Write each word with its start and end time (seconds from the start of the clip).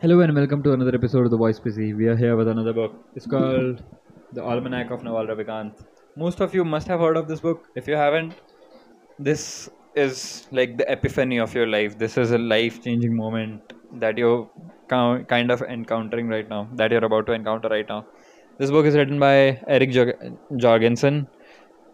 Hello 0.00 0.20
and 0.20 0.34
welcome 0.34 0.62
to 0.62 0.72
another 0.74 0.94
episode 0.94 1.24
of 1.24 1.30
The 1.30 1.38
Voice 1.38 1.58
PC. 1.58 1.96
We 1.96 2.06
are 2.06 2.16
here 2.16 2.36
with 2.36 2.48
another 2.48 2.74
book. 2.74 2.92
It's 3.14 3.26
called 3.26 3.82
The 4.34 4.42
Almanack 4.42 4.90
of 4.90 5.02
Naval 5.02 5.26
Ravikant. 5.26 5.72
Most 6.16 6.40
of 6.40 6.54
you 6.54 6.66
must 6.66 6.86
have 6.88 7.00
heard 7.00 7.16
of 7.16 7.28
this 7.28 7.40
book. 7.40 7.68
If 7.74 7.88
you 7.88 7.94
haven't, 7.94 8.34
this 9.18 9.70
is 9.94 10.48
like 10.52 10.76
the 10.76 10.90
epiphany 10.92 11.38
of 11.38 11.54
your 11.54 11.66
life. 11.66 11.96
This 11.96 12.18
is 12.18 12.32
a 12.32 12.36
life 12.38 12.82
changing 12.84 13.16
moment 13.16 13.72
that 13.94 14.18
you're 14.18 14.50
kind 14.88 15.50
of 15.50 15.62
encountering 15.62 16.28
right 16.28 16.46
now, 16.46 16.68
that 16.74 16.90
you're 16.90 17.04
about 17.04 17.24
to 17.28 17.32
encounter 17.32 17.68
right 17.68 17.88
now. 17.88 18.04
This 18.58 18.70
book 18.70 18.84
is 18.84 18.96
written 18.96 19.18
by 19.18 19.60
Eric 19.66 19.92
Jor- 19.92 20.36
Jorgenson. 20.56 21.26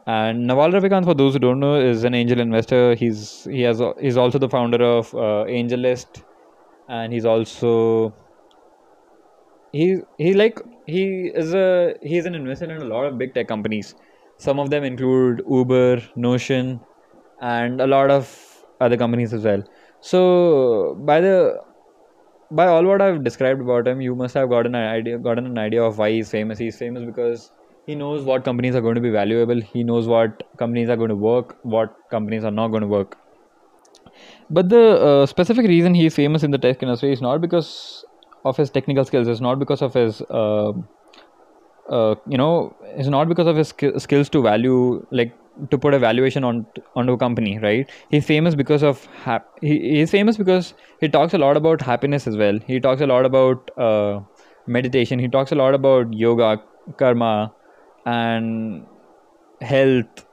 And 0.08 0.48
Naval 0.48 0.72
Ravikant, 0.72 1.04
for 1.04 1.14
those 1.14 1.34
who 1.34 1.38
don't 1.38 1.60
know, 1.60 1.80
is 1.80 2.02
an 2.02 2.14
angel 2.14 2.40
investor. 2.40 2.96
He's 2.96 3.44
he 3.44 3.62
has 3.62 3.80
he's 4.00 4.16
also 4.16 4.40
the 4.40 4.48
founder 4.48 4.82
of 4.82 5.14
uh, 5.14 5.44
AngelList, 5.46 6.24
and 6.88 7.12
he's 7.12 7.24
also 7.24 8.14
he 9.72 9.96
he 10.18 10.34
like 10.34 10.60
he 10.86 11.30
is 11.42 11.54
a 11.54 11.94
he's 12.02 12.26
an 12.26 12.34
investor 12.34 12.70
in 12.70 12.82
a 12.82 12.84
lot 12.84 13.04
of 13.04 13.18
big 13.18 13.34
tech 13.34 13.48
companies. 13.48 13.94
Some 14.38 14.58
of 14.58 14.70
them 14.70 14.84
include 14.84 15.42
Uber, 15.48 16.02
Notion, 16.16 16.80
and 17.40 17.80
a 17.80 17.86
lot 17.86 18.10
of 18.10 18.30
other 18.80 18.96
companies 18.96 19.32
as 19.32 19.44
well. 19.44 19.62
So 20.00 20.96
by 21.06 21.20
the 21.20 21.60
by 22.50 22.66
all 22.66 22.84
what 22.84 23.00
I've 23.00 23.24
described 23.24 23.60
about 23.60 23.88
him, 23.88 24.00
you 24.00 24.14
must 24.14 24.34
have 24.34 24.48
gotten 24.50 24.74
an 24.74 24.88
idea 24.88 25.18
gotten 25.18 25.46
an 25.46 25.58
idea 25.58 25.82
of 25.82 25.98
why 25.98 26.10
he's 26.10 26.30
famous. 26.30 26.58
He's 26.58 26.78
famous 26.78 27.04
because 27.04 27.50
he 27.86 27.94
knows 27.94 28.24
what 28.24 28.44
companies 28.44 28.76
are 28.76 28.80
going 28.80 28.94
to 28.96 29.00
be 29.00 29.10
valuable. 29.10 29.60
He 29.60 29.84
knows 29.84 30.06
what 30.06 30.42
companies 30.58 30.88
are 30.90 30.96
going 30.96 31.10
to 31.10 31.16
work, 31.16 31.58
what 31.62 31.96
companies 32.10 32.44
are 32.44 32.50
not 32.50 32.68
going 32.68 32.82
to 32.82 32.88
work. 32.88 33.16
But 34.52 34.68
the 34.68 34.82
uh, 35.08 35.26
specific 35.26 35.66
reason 35.66 35.94
he's 35.94 36.14
famous 36.14 36.42
in 36.42 36.50
the 36.50 36.58
tech 36.58 36.82
industry 36.82 37.12
is 37.12 37.22
not 37.22 37.40
because 37.40 38.04
of 38.44 38.56
his 38.56 38.70
technical 38.70 39.04
skills. 39.04 39.28
It's 39.28 39.40
not 39.40 39.58
because 39.58 39.82
of 39.82 39.94
his, 39.94 40.20
uh, 40.22 40.72
uh, 41.88 42.14
you 42.28 42.38
know, 42.38 42.74
it's 42.96 43.08
not 43.08 43.28
because 43.28 43.46
of 43.46 43.56
his 43.56 43.68
sk- 43.68 43.98
skills 43.98 44.28
to 44.30 44.42
value, 44.42 45.04
like 45.10 45.36
to 45.70 45.78
put 45.78 45.94
a 45.94 45.98
valuation 45.98 46.44
on 46.44 46.66
onto 46.96 47.12
a 47.12 47.18
company, 47.18 47.58
right? 47.58 47.90
He's 48.10 48.24
famous 48.24 48.54
because 48.54 48.82
of 48.82 49.06
he, 49.60 49.78
he's 49.96 50.10
famous 50.10 50.36
because 50.36 50.74
he 51.00 51.08
talks 51.08 51.34
a 51.34 51.38
lot 51.38 51.56
about 51.56 51.82
happiness 51.82 52.26
as 52.26 52.36
well. 52.36 52.58
He 52.66 52.80
talks 52.80 53.00
a 53.00 53.06
lot 53.06 53.26
about 53.26 53.70
uh, 53.78 54.20
meditation. 54.66 55.18
He 55.18 55.28
talks 55.28 55.52
a 55.52 55.54
lot 55.54 55.74
about 55.74 56.12
yoga, 56.14 56.62
karma, 56.98 57.52
and 58.06 58.86
health 59.60 60.26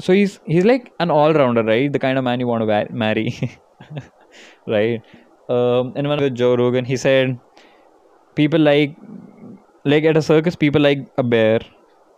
so 0.00 0.12
he's 0.12 0.40
he's 0.46 0.64
like 0.64 0.92
an 1.00 1.10
all-rounder 1.10 1.64
right? 1.64 1.92
The 1.92 1.98
kind 1.98 2.18
of 2.18 2.24
man 2.24 2.40
you 2.40 2.46
want 2.46 2.62
to 2.62 2.94
marry 3.04 3.58
right? 4.66 5.02
Um 5.48 5.92
and 5.96 6.08
one 6.08 6.20
with 6.20 6.34
joe 6.40 6.54
rogan 6.56 6.84
he 6.84 6.96
said 6.96 7.38
people 8.34 8.60
like 8.60 8.96
like 9.84 10.04
at 10.04 10.16
a 10.16 10.22
circus 10.22 10.56
people 10.56 10.80
like 10.80 11.06
a 11.18 11.22
bear 11.22 11.60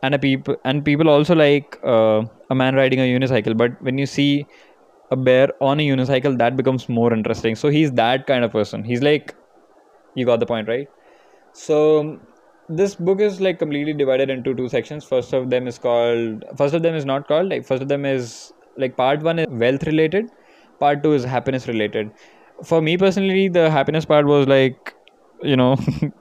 and 0.03 0.15
a 0.15 0.19
people 0.19 0.57
and 0.65 0.85
people 0.85 1.09
also 1.09 1.35
like 1.35 1.79
uh, 1.85 2.23
a 2.51 2.55
man 2.55 2.75
riding 2.75 3.01
a 3.01 3.19
unicycle. 3.19 3.57
But 3.57 3.81
when 3.83 3.99
you 3.99 4.07
see 4.07 4.47
a 5.11 5.17
bear 5.17 5.51
on 5.61 5.79
a 5.79 5.87
unicycle 5.87 6.39
that 6.39 6.57
becomes 6.57 6.89
more 6.89 7.13
interesting. 7.13 7.55
So 7.55 7.69
he's 7.69 7.93
that 7.93 8.27
kind 8.27 8.45
of 8.45 8.53
person. 8.53 8.83
He's 8.83 9.03
like 9.03 9.35
you 10.15 10.27
got 10.27 10.41
the 10.41 10.47
point 10.47 10.69
right? 10.69 10.89
So 11.53 12.21
this 12.69 12.95
book 12.95 13.21
is 13.21 13.41
like 13.41 13.59
completely 13.59 13.93
divided 13.93 14.31
into 14.31 14.55
two 14.55 14.69
sections. 14.69 15.05
First 15.05 15.33
of 15.33 15.51
them 15.51 15.67
is 15.67 15.79
called 15.79 16.45
first 16.57 16.75
of 16.75 16.83
them 16.83 16.95
is 16.95 17.05
not 17.05 17.29
called 17.29 17.49
like 17.49 17.67
first 17.67 17.83
of 17.83 17.89
them 17.89 18.05
is 18.05 18.53
like 18.77 18.97
part 18.97 19.23
one 19.23 19.39
is 19.39 19.47
wealth 19.51 19.85
related, 19.85 20.31
part 20.79 21.03
two 21.03 21.13
is 21.13 21.25
happiness 21.25 21.69
related. 21.69 22.11
For 22.65 22.81
me 22.81 22.97
personally, 22.97 23.49
the 23.49 23.71
happiness 23.71 24.05
part 24.05 24.27
was 24.27 24.47
like 24.47 24.95
you 25.43 25.57
know 25.57 25.77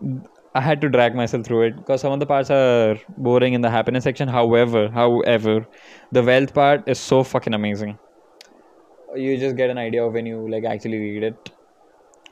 I 0.55 0.59
had 0.59 0.81
to 0.81 0.89
drag 0.89 1.15
myself 1.15 1.45
through 1.45 1.61
it 1.67 1.77
because 1.77 2.01
some 2.01 2.11
of 2.11 2.19
the 2.19 2.25
parts 2.25 2.49
are 2.51 2.97
boring 3.17 3.53
in 3.53 3.61
the 3.61 3.69
happiness 3.69 4.03
section. 4.03 4.27
However, 4.27 4.89
however, 4.89 5.65
the 6.11 6.23
wealth 6.23 6.53
part 6.53 6.83
is 6.87 6.99
so 6.99 7.23
fucking 7.23 7.53
amazing. 7.53 7.97
You 9.15 9.37
just 9.37 9.55
get 9.55 9.69
an 9.69 9.77
idea 9.77 10.03
of 10.03 10.13
when 10.13 10.25
you 10.25 10.49
like 10.49 10.65
actually 10.65 10.97
read 10.97 11.23
it. 11.23 11.51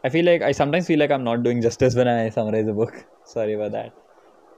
I 0.04 0.10
feel 0.10 0.26
like 0.26 0.42
I 0.42 0.52
sometimes 0.52 0.88
feel 0.88 1.00
like 1.00 1.12
I'm 1.12 1.24
not 1.24 1.44
doing 1.44 1.62
justice 1.62 1.96
when 1.96 2.08
I 2.08 2.30
summarize 2.30 2.68
a 2.68 2.74
book. 2.74 3.06
Sorry 3.26 3.54
about 3.54 3.72
that. 3.74 3.94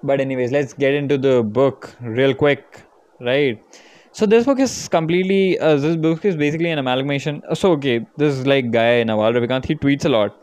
But 0.04 0.20
anyways, 0.22 0.52
let's 0.52 0.74
get 0.74 0.94
into 0.94 1.18
the 1.18 1.44
book 1.44 1.96
real 2.02 2.34
quick, 2.34 2.82
right? 3.20 3.62
So 4.12 4.26
this 4.26 4.46
book 4.46 4.60
is 4.60 4.88
completely 4.90 5.58
uh, 5.60 5.76
this 5.78 5.96
book 5.96 6.26
is 6.26 6.36
basically 6.36 6.70
an 6.72 6.80
amalgamation. 6.80 7.42
uh, 7.50 7.56
So 7.56 7.72
okay, 7.74 8.06
this 8.18 8.34
is 8.38 8.48
like 8.48 8.72
guy 8.72 9.04
Naval 9.04 9.34
Ravikant 9.34 9.66
he 9.66 9.76
tweets 9.76 10.06
a 10.06 10.10
lot. 10.10 10.36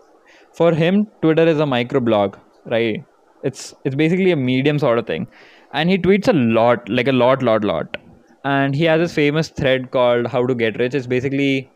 For 0.52 0.72
him, 0.72 1.06
Twitter 1.22 1.46
is 1.46 1.60
a 1.60 1.64
microblog, 1.64 2.38
right? 2.66 3.04
It's 3.42 3.74
it's 3.84 3.94
basically 3.94 4.30
a 4.32 4.36
medium 4.36 4.78
sort 4.78 4.98
of 4.98 5.06
thing, 5.06 5.26
and 5.72 5.90
he 5.90 5.98
tweets 5.98 6.28
a 6.28 6.32
lot, 6.32 6.88
like 6.88 7.08
a 7.08 7.12
lot, 7.12 7.42
lot, 7.42 7.64
lot. 7.64 7.96
And 8.44 8.75
he 8.75 8.84
has 8.84 9.00
this 9.00 9.14
famous 9.14 9.48
thread 9.48 9.90
called 9.90 10.28
"How 10.28 10.46
to 10.46 10.54
Get 10.54 10.78
Rich." 10.78 10.94
It's 10.94 11.06
basically 11.06 11.70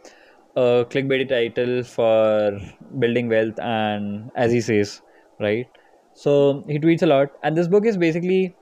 a 0.57 0.87
clickbaity 0.95 1.29
title 1.29 1.83
for 1.83 2.59
building 2.99 3.29
wealth, 3.29 3.59
and 3.61 4.31
as 4.35 4.53
he 4.53 4.61
says, 4.61 5.03
right? 5.41 5.69
So 6.15 6.65
he 6.69 6.79
tweets 6.79 7.03
a 7.03 7.07
lot, 7.07 7.31
and 7.43 7.57
this 7.57 7.69
book 7.69 7.87
is 7.87 7.97
basically 7.97 8.55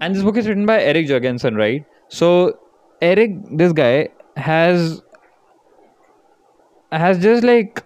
and 0.00 0.14
this 0.14 0.22
book 0.22 0.36
is 0.36 0.48
written 0.48 0.66
by 0.66 0.82
Eric 0.82 1.06
Jorgenson, 1.06 1.54
right? 1.56 1.84
So 2.08 2.58
Eric, 3.02 3.32
this 3.56 3.72
guy 3.72 4.08
has 4.36 5.02
has 6.92 7.18
just 7.18 7.44
like 7.44 7.82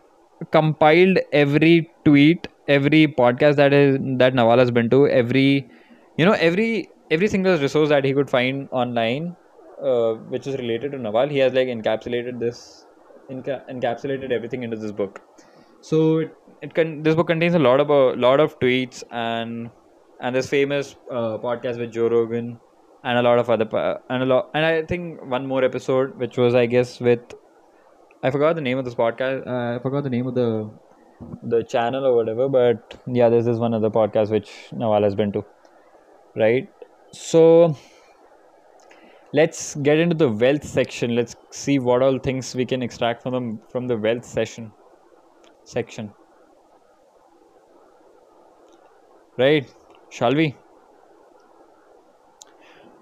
compiled 0.51 1.19
every 1.33 1.91
tweet, 2.05 2.49
every 2.69 3.07
podcast 3.07 3.57
that 3.57 3.73
is 3.73 3.99
that 4.19 4.35
Naval 4.35 4.59
has 4.59 4.71
been 4.71 4.91
to, 4.91 5.07
every 5.09 5.69
you 6.17 6.25
know 6.25 6.33
every 6.33 6.89
every 7.11 7.29
single 7.29 7.59
resource 7.59 7.89
that 7.89 8.05
he 8.05 8.13
could 8.15 8.31
find 8.31 8.69
online, 8.71 9.37
uh, 9.83 10.15
which 10.35 10.47
is 10.47 10.57
related 10.57 10.93
to 10.93 10.99
Naval. 10.99 11.29
He 11.29 11.39
has 11.39 11.53
like 11.53 11.69
encapsulated 11.69 12.39
this, 12.39 12.87
enca- 13.31 13.69
encapsulated 13.71 14.31
everything 14.31 14.63
into 14.63 14.77
this 14.77 14.93
book. 14.93 15.21
So 15.81 16.19
it, 16.19 16.37
it 16.65 16.75
can 16.75 17.03
this 17.03 17.15
book 17.15 17.27
contains 17.27 17.55
a 17.55 17.65
lot 17.69 17.81
of 17.85 17.91
a 17.91 18.03
lot 18.27 18.41
of 18.41 18.59
tweets 18.59 19.03
and 19.11 19.71
and 20.21 20.37
this 20.37 20.49
famous 20.49 20.97
uh, 21.11 21.39
podcast 21.47 21.79
with 21.79 21.93
Joe 21.93 22.09
Rogan 22.09 22.59
and 23.05 23.19
a 23.19 23.23
lot 23.23 23.39
of 23.39 23.51
other 23.51 23.69
and 24.09 24.23
a 24.23 24.27
lot 24.27 24.51
and 24.55 24.65
I 24.65 24.83
think 24.83 25.25
one 25.37 25.47
more 25.47 25.65
episode 25.65 26.19
which 26.19 26.39
was 26.39 26.55
I 26.55 26.67
guess 26.67 27.01
with 27.01 27.35
I 28.25 28.31
forgot 28.31 28.55
the 28.57 28.63
name 28.63 28.79
of 28.79 28.87
this 28.87 28.95
podcast. 28.95 29.47
Uh, 29.47 29.77
I 29.77 29.83
forgot 29.83 30.03
the 30.03 30.11
name 30.11 30.27
of 30.27 30.35
the 30.35 30.71
the 31.43 31.63
channel 31.63 32.07
or 32.07 32.15
whatever. 32.17 32.49
But 32.49 32.99
yeah, 33.07 33.29
this 33.29 33.47
is 33.47 33.59
one 33.59 33.75
other 33.75 33.91
podcast 33.91 34.31
which 34.31 34.51
Naval 34.73 35.03
has 35.03 35.15
been 35.15 35.33
to. 35.33 35.45
Right. 36.35 36.71
So 37.13 37.77
let's 39.35 39.75
get 39.75 39.99
into 39.99 40.17
the 40.25 40.31
wealth 40.31 40.65
section. 40.65 41.15
Let's 41.15 41.37
see 41.51 41.79
what 41.79 42.03
all 42.03 42.19
things 42.19 42.55
we 42.55 42.65
can 42.65 42.83
extract 42.83 43.23
from 43.23 43.35
the 43.39 43.59
from 43.71 43.89
the 43.89 43.99
wealth 44.09 44.25
session 44.25 44.73
section. 45.65 46.13
Right. 49.39 49.73
Shall 50.11 50.35
we? 50.35 50.57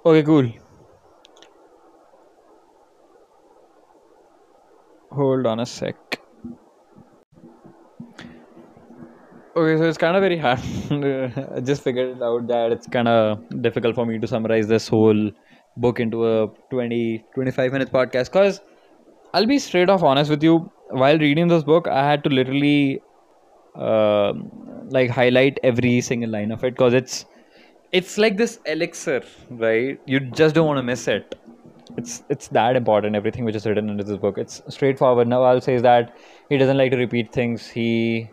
Okay. 0.04 0.22
Cool. 0.22 0.53
Hold 5.12 5.47
on 5.47 5.60
a 5.60 5.66
sec. 5.66 6.21
Okay, 9.54 9.76
so 9.76 9.84
it's 9.87 9.98
kind 9.98 10.16
of 10.16 10.22
very 10.22 10.38
hard. 10.38 10.60
I 11.56 11.60
just 11.60 11.82
figured 11.82 12.16
it 12.16 12.22
out 12.22 12.47
that 12.47 12.72
it's 12.72 12.87
kind 12.87 13.06
of 13.06 13.38
difficult 13.60 13.94
for 13.94 14.06
me 14.06 14.19
to 14.19 14.26
summarize 14.26 14.66
this 14.66 14.88
whole 14.88 15.31
book 15.76 16.00
into 16.00 16.26
a 16.26 16.48
20 16.71 17.22
25 17.34 17.71
minute 17.72 17.92
podcast 17.92 18.32
because 18.32 18.60
I'll 19.34 19.47
be 19.47 19.59
straight 19.59 19.91
off 19.91 20.03
honest 20.03 20.31
with 20.31 20.42
you. 20.42 20.71
While 20.91 21.19
reading 21.19 21.48
this 21.48 21.65
book, 21.65 21.87
I 21.88 22.06
had 22.09 22.25
to 22.25 22.31
literally 22.31 23.03
um 23.77 24.61
like 24.92 25.10
highlight 25.10 25.59
every 25.62 26.00
single 26.00 26.30
line 26.30 26.53
of 26.53 26.65
it 26.65 26.74
because 26.74 26.94
it's 26.94 27.24
it's 27.92 28.16
like 28.18 28.36
this 28.36 28.59
elixir, 28.66 29.22
right? 29.50 30.00
You 30.06 30.21
just 30.21 30.54
don't 30.54 30.66
want 30.66 30.78
to 30.78 30.83
miss 30.83 31.09
it. 31.09 31.39
It's 31.97 32.22
it's 32.28 32.48
that 32.48 32.77
important. 32.77 33.16
Everything 33.16 33.44
which 33.44 33.56
is 33.56 33.66
written 33.66 33.91
into 33.91 34.04
this 34.04 34.16
book. 34.16 34.39
It's 34.39 34.62
straightforward. 34.68 35.28
Naval 35.28 35.60
says 35.60 35.83
that 35.83 36.16
he 36.48 36.56
doesn't 36.56 36.78
like 36.78 36.91
to 36.92 36.97
repeat 36.97 37.33
things. 37.33 37.68
He 37.68 38.30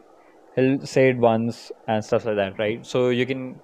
he'll 0.55 0.85
say 0.85 1.09
it 1.09 1.17
once 1.17 1.71
and 1.87 2.03
stuff 2.03 2.25
like 2.25 2.35
that, 2.37 2.57
right? 2.57 2.85
So 2.85 3.09
you 3.09 3.25
can 3.25 3.59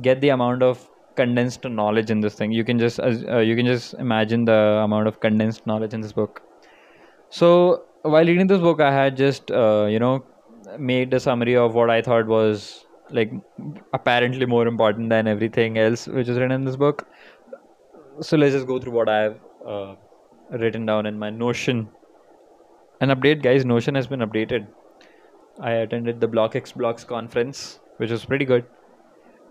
get 0.00 0.20
the 0.20 0.30
amount 0.30 0.62
of 0.62 0.88
condensed 1.16 1.64
knowledge 1.64 2.10
in 2.10 2.20
this 2.20 2.34
thing. 2.34 2.52
You 2.52 2.64
can 2.64 2.78
just 2.78 3.00
uh, 3.00 3.38
you 3.38 3.56
can 3.56 3.66
just 3.66 3.94
imagine 3.94 4.44
the 4.44 4.60
amount 4.84 5.08
of 5.08 5.20
condensed 5.20 5.66
knowledge 5.66 5.94
in 5.94 6.00
this 6.00 6.12
book. 6.12 6.42
So 7.30 7.84
while 8.02 8.24
reading 8.26 8.46
this 8.46 8.60
book, 8.60 8.80
I 8.80 8.92
had 8.92 9.16
just 9.16 9.50
uh, 9.50 9.86
you 9.88 9.98
know 9.98 10.24
made 10.78 11.12
a 11.14 11.20
summary 11.20 11.56
of 11.56 11.74
what 11.74 11.90
I 11.90 12.02
thought 12.02 12.26
was 12.26 12.86
like 13.10 13.32
apparently 13.92 14.46
more 14.46 14.66
important 14.66 15.10
than 15.10 15.26
everything 15.26 15.78
else 15.78 16.06
which 16.06 16.28
is 16.28 16.36
written 16.38 16.52
in 16.52 16.64
this 16.64 16.76
book. 16.76 17.06
So 18.20 18.36
let's 18.36 18.54
just 18.54 18.66
go 18.66 18.78
through 18.78 18.92
what 18.92 19.08
I 19.08 19.18
have 19.18 19.40
uh, 19.66 19.94
written 20.50 20.86
down 20.86 21.06
in 21.06 21.18
my 21.18 21.30
Notion. 21.30 21.88
An 23.00 23.08
update, 23.08 23.42
guys. 23.42 23.64
Notion 23.64 23.94
has 23.94 24.06
been 24.06 24.20
updated. 24.20 24.66
I 25.60 25.72
attended 25.72 26.20
the 26.20 26.28
BlockX 26.28 26.74
Blocks 26.74 27.04
conference, 27.04 27.80
which 27.96 28.10
was 28.10 28.24
pretty 28.24 28.44
good. 28.44 28.64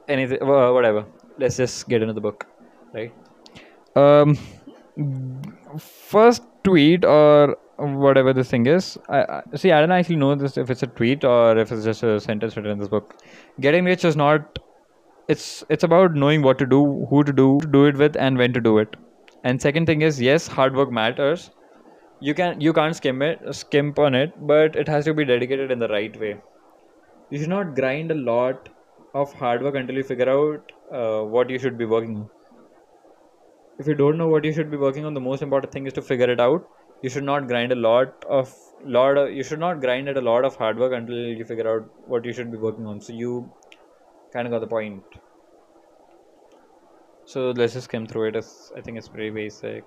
Anything, 0.07 0.39
wha- 0.41 0.71
whatever. 0.73 1.05
Let's 1.37 1.57
just 1.57 1.87
get 1.89 2.01
into 2.01 2.13
the 2.13 2.21
book, 2.21 2.47
right? 2.93 3.13
Um, 3.95 4.37
first 5.77 6.43
tweet 6.63 7.03
or 7.03 7.57
whatever 7.81 8.33
this 8.33 8.49
thing 8.49 8.65
is. 8.65 8.97
I, 9.09 9.41
I 9.53 9.55
see. 9.55 9.71
I 9.71 9.79
don't 9.81 9.91
actually 9.91 10.17
know 10.17 10.33
this 10.35 10.57
if 10.57 10.69
it's 10.69 10.83
a 10.83 10.87
tweet 10.87 11.23
or 11.23 11.57
if 11.57 11.71
it's 11.71 11.83
just 11.83 12.03
a 12.03 12.19
sentence 12.19 12.55
written 12.55 12.71
in 12.71 12.79
this 12.79 12.87
book. 12.87 13.15
Getting 13.59 13.85
rich 13.85 14.05
is 14.05 14.15
not. 14.15 14.59
It's 15.27 15.63
it's 15.69 15.83
about 15.83 16.13
knowing 16.15 16.41
what 16.41 16.57
to 16.59 16.65
do, 16.65 17.07
who 17.09 17.23
to 17.23 17.33
do, 17.33 17.59
to 17.61 17.67
do 17.67 17.85
it 17.85 17.97
with, 17.97 18.15
and 18.15 18.37
when 18.37 18.53
to 18.53 18.61
do 18.61 18.77
it. 18.77 18.95
And 19.43 19.61
second 19.61 19.85
thing 19.85 20.01
is 20.01 20.21
yes, 20.21 20.47
hard 20.47 20.75
work 20.75 20.91
matters. 20.91 21.51
You 22.19 22.33
can 22.33 22.61
you 22.61 22.73
can't 22.73 22.95
skim 22.95 23.21
it, 23.21 23.39
skimp 23.51 23.99
on 23.99 24.15
it, 24.15 24.33
but 24.47 24.75
it 24.75 24.87
has 24.87 25.05
to 25.05 25.13
be 25.13 25.25
dedicated 25.25 25.71
in 25.71 25.79
the 25.79 25.87
right 25.87 26.19
way. 26.19 26.35
You 27.29 27.39
should 27.39 27.49
not 27.49 27.75
grind 27.75 28.11
a 28.11 28.15
lot 28.15 28.69
of 29.13 29.33
hard 29.33 29.63
work 29.63 29.75
until 29.75 29.95
you 29.95 30.03
figure 30.03 30.29
out 30.29 30.71
uh, 30.93 31.23
what 31.23 31.49
you 31.49 31.59
should 31.59 31.77
be 31.77 31.85
working 31.85 32.15
on 32.17 32.29
if 33.81 33.87
you 33.87 33.95
don't 33.95 34.17
know 34.21 34.27
what 34.27 34.45
you 34.45 34.53
should 34.53 34.69
be 34.71 34.77
working 34.77 35.05
on 35.05 35.13
the 35.13 35.23
most 35.27 35.41
important 35.41 35.71
thing 35.73 35.87
is 35.87 35.93
to 35.93 36.01
figure 36.01 36.29
it 36.29 36.39
out 36.39 36.67
you 37.01 37.09
should 37.09 37.23
not 37.23 37.47
grind 37.47 37.71
a 37.71 37.75
lot 37.75 38.25
of 38.29 38.53
lot 38.83 39.17
of, 39.17 39.31
you 39.31 39.43
should 39.43 39.59
not 39.59 39.79
grind 39.81 40.09
at 40.09 40.17
a 40.17 40.21
lot 40.21 40.45
of 40.45 40.55
hard 40.55 40.77
work 40.77 40.93
until 40.93 41.15
you 41.15 41.45
figure 41.45 41.67
out 41.67 41.89
what 42.07 42.25
you 42.25 42.33
should 42.33 42.51
be 42.51 42.57
working 42.57 42.85
on. 42.85 43.01
So 43.01 43.13
you 43.13 43.51
kind 44.33 44.47
of 44.47 44.51
got 44.51 44.59
the 44.61 44.67
point. 44.67 45.03
So 47.25 47.51
let's 47.51 47.73
just 47.73 47.85
skim 47.85 48.07
through 48.07 48.29
it. 48.29 48.35
It's, 48.35 48.71
i 48.75 48.81
think 48.81 48.97
it's 48.97 49.07
pretty 49.07 49.29
basic. 49.29 49.83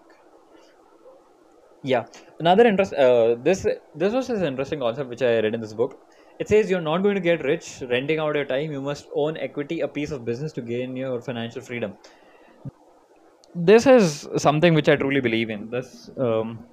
Yeah. 1.83 2.07
Another 2.41 2.67
interest 2.67 2.95
uh, 2.95 3.35
this 3.35 3.67
this 3.95 4.13
was 4.13 4.29
this 4.29 4.41
interesting 4.41 4.81
concept 4.81 5.11
which 5.11 5.23
i 5.23 5.41
read 5.41 5.55
in 5.55 5.61
this 5.61 5.75
book. 5.75 5.99
It 6.39 6.49
says 6.49 6.69
you're 6.69 6.81
not 6.81 7.03
going 7.03 7.15
to 7.15 7.21
get 7.21 7.45
rich 7.45 7.83
renting 7.89 8.19
out 8.19 8.35
your 8.35 8.45
time. 8.45 8.73
You 8.73 8.81
must 8.81 9.09
own 9.15 9.37
equity 9.37 9.81
a 9.81 9.89
piece 9.89 10.11
of 10.11 10.25
business 10.25 10.53
to 10.55 10.63
gain 10.63 10.97
your 10.97 11.21
financial 11.21 11.61
freedom. 11.61 11.93
This 13.55 13.87
is 13.87 14.27
something 14.37 14.75
which 14.75 14.89
I 14.89 14.97
truly 14.97 15.21
believe 15.21 15.49
in. 15.49 15.71
This, 15.71 16.11
um, 16.19 16.65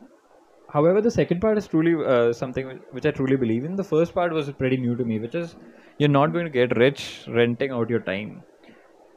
however, 0.73 1.01
the 1.01 1.11
second 1.11 1.39
part 1.41 1.57
is 1.57 1.67
truly 1.67 1.93
uh, 2.13 2.33
something 2.33 2.67
which- 2.91 3.05
I 3.05 3.11
truly 3.11 3.37
believe 3.37 3.65
in. 3.65 3.75
The 3.75 3.83
first 3.93 4.13
part 4.13 4.33
was 4.33 4.51
pretty 4.51 4.77
new 4.77 4.95
to 4.95 5.05
me, 5.05 5.19
which 5.19 5.35
is 5.35 5.55
you're 5.99 6.15
not 6.19 6.33
going 6.33 6.45
to 6.45 6.51
get 6.59 6.77
rich 6.77 7.25
renting 7.27 7.71
out 7.71 7.89
your 7.89 8.01
time. 8.01 8.43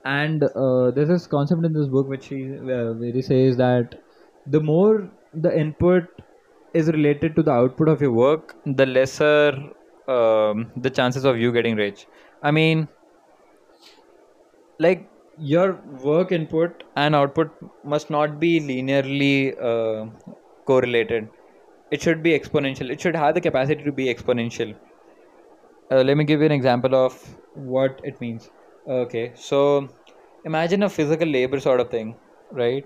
And 0.05 0.43
uh, 0.45 0.91
there's 0.91 1.09
this 1.09 1.27
concept 1.27 1.65
in 1.65 1.73
this 1.73 1.89
book 1.89 2.09
which 2.09 2.27
he 2.29 2.41
uh, 2.59 2.93
where 3.01 3.13
he 3.13 3.23
says 3.23 3.57
that 3.57 3.95
the 4.47 4.61
more 4.61 5.11
the 5.33 5.57
input 5.59 6.05
is 6.75 6.89
related 6.89 7.35
to 7.37 7.43
the 7.43 7.51
output 7.51 7.89
of 7.89 8.03
your 8.03 8.13
work, 8.13 8.57
the 8.67 8.87
lesser 8.87 9.55
um, 10.09 10.73
the 10.77 10.91
chances 10.91 11.25
of 11.25 11.39
you 11.39 11.53
getting 11.53 11.77
rich. 11.77 12.07
I 12.43 12.51
mean, 12.51 12.89
like 14.79 15.09
your 15.39 15.73
work 16.03 16.33
input 16.33 16.85
and 16.97 17.15
output 17.15 17.51
must 17.85 18.11
not 18.11 18.39
be 18.39 18.61
linearly 18.61 19.37
uh, 19.71 20.07
correlated 20.67 21.29
it 21.95 22.03
should 22.03 22.23
be 22.23 22.33
exponential. 22.39 22.91
It 22.91 23.01
should 23.01 23.17
have 23.17 23.35
the 23.35 23.41
capacity 23.41 23.85
to 23.85 23.93
be 23.93 24.07
exponential. 24.15 24.77
Uh, 25.91 26.03
let 26.03 26.17
me 26.17 26.25
give 26.25 26.41
you 26.41 26.47
an 26.47 26.53
example 26.53 26.95
of 26.95 27.15
what 27.55 28.01
it 28.05 28.21
means. 28.21 28.51
Okay 28.87 29.33
so 29.35 29.89
imagine 30.45 30.83
a 30.83 30.89
physical 30.91 31.29
labor 31.29 31.61
sort 31.61 31.81
of 31.81 31.91
thing 31.91 32.19
right? 32.51 32.85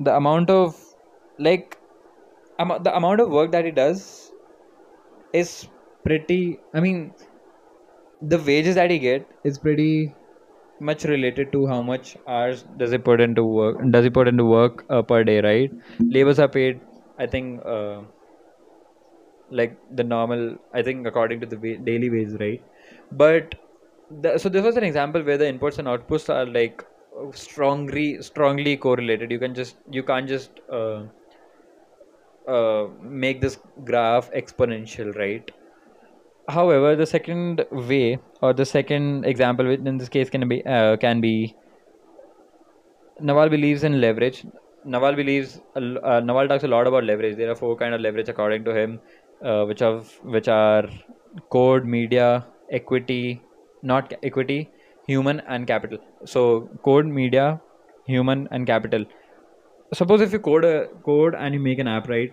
The 0.00 0.16
amount 0.16 0.50
of 0.50 0.76
like 1.38 1.78
amo- 2.58 2.80
the 2.80 2.96
amount 2.96 3.20
of 3.20 3.30
work 3.30 3.52
that 3.52 3.64
he 3.66 3.72
does 3.72 4.32
is 5.32 5.68
pretty 6.04 6.58
i 6.74 6.80
mean 6.80 7.14
the 8.20 8.38
wages 8.38 8.74
that 8.74 8.90
he 8.90 8.98
get 8.98 9.30
is 9.44 9.58
pretty 9.58 10.16
much 10.80 11.04
related 11.04 11.52
to 11.52 11.66
how 11.66 11.82
much 11.82 12.16
hours 12.26 12.62
does 12.78 12.90
he 12.92 12.98
put 12.98 13.20
into 13.20 13.44
work 13.44 13.76
does 13.90 14.04
he 14.04 14.10
put 14.10 14.28
into 14.28 14.44
work 14.44 14.84
uh, 14.90 15.02
per 15.02 15.24
day 15.24 15.40
right? 15.40 15.70
Labors 16.10 16.38
are 16.38 16.48
paid 16.48 16.80
i 17.18 17.26
think 17.26 17.60
uh, 17.64 18.02
like 19.50 19.76
the 19.96 20.04
normal 20.04 20.56
i 20.74 20.82
think 20.82 21.06
according 21.06 21.40
to 21.40 21.46
the 21.46 21.58
wa- 21.64 21.82
daily 21.84 22.10
wage 22.10 22.34
right 22.40 22.62
but 23.12 23.54
the, 24.22 24.38
so 24.38 24.48
this 24.48 24.64
was 24.64 24.76
an 24.76 24.84
example 24.84 25.22
where 25.22 25.38
the 25.38 25.44
inputs 25.44 25.78
and 25.78 25.88
outputs 25.88 26.28
are 26.34 26.46
like 26.46 26.84
strongly 27.32 28.22
strongly 28.22 28.76
correlated 28.76 29.30
you 29.30 29.38
can 29.38 29.54
just 29.54 29.76
you 29.90 30.02
can't 30.02 30.28
just 30.28 30.60
uh, 30.70 31.02
uh, 32.48 32.86
make 33.00 33.40
this 33.40 33.58
graph 33.84 34.30
exponential 34.32 35.14
right 35.16 35.50
however 36.48 36.96
the 36.96 37.06
second 37.06 37.64
way 37.70 38.18
or 38.42 38.52
the 38.52 38.64
second 38.64 39.24
example 39.24 39.66
which 39.66 39.80
in 39.80 39.98
this 39.98 40.08
case 40.08 40.30
can 40.30 40.48
be 40.48 40.64
uh, 40.66 40.96
can 40.96 41.20
be 41.20 41.54
Naval 43.20 43.48
believes 43.48 43.84
in 43.84 44.00
leverage. 44.00 44.46
Naval 44.84 45.14
believes 45.14 45.60
uh, 45.76 46.20
Naval 46.20 46.48
talks 46.48 46.64
a 46.64 46.68
lot 46.68 46.86
about 46.86 47.04
leverage. 47.04 47.36
There 47.36 47.50
are 47.50 47.54
four 47.54 47.76
kind 47.76 47.94
of 47.94 48.00
leverage 48.00 48.28
according 48.28 48.64
to 48.64 48.74
him, 48.74 49.00
uh, 49.44 49.64
which 49.64 49.82
of 49.82 50.12
which 50.22 50.48
are 50.48 50.88
code, 51.50 51.84
media, 51.84 52.46
equity, 52.70 53.42
not 53.82 54.12
equity, 54.22 54.70
human, 55.06 55.40
and 55.48 55.66
capital. 55.66 55.98
So 56.24 56.68
code, 56.84 57.06
media, 57.06 57.60
human, 58.06 58.48
and 58.50 58.66
capital. 58.66 59.04
Suppose 59.92 60.20
if 60.20 60.32
you 60.32 60.38
code 60.38 60.64
a 60.64 60.88
code 61.04 61.34
and 61.34 61.54
you 61.54 61.60
make 61.60 61.78
an 61.78 61.88
app, 61.88 62.08
right? 62.08 62.32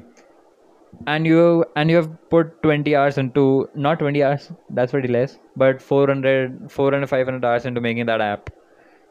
and 1.06 1.26
you 1.26 1.66
and 1.76 1.90
you 1.90 1.96
have 1.96 2.10
put 2.30 2.62
20 2.64 2.96
hours 2.96 3.18
into 3.18 3.70
not 3.76 4.00
20 4.00 4.24
hours 4.24 4.52
that's 4.70 4.92
pretty 4.92 5.08
less 5.08 5.38
but 5.56 5.82
400 5.82 6.72
400 6.72 7.08
500 7.08 7.46
hours 7.46 7.66
into 7.66 7.82
making 7.82 8.06
that 8.06 8.22
app 8.22 8.50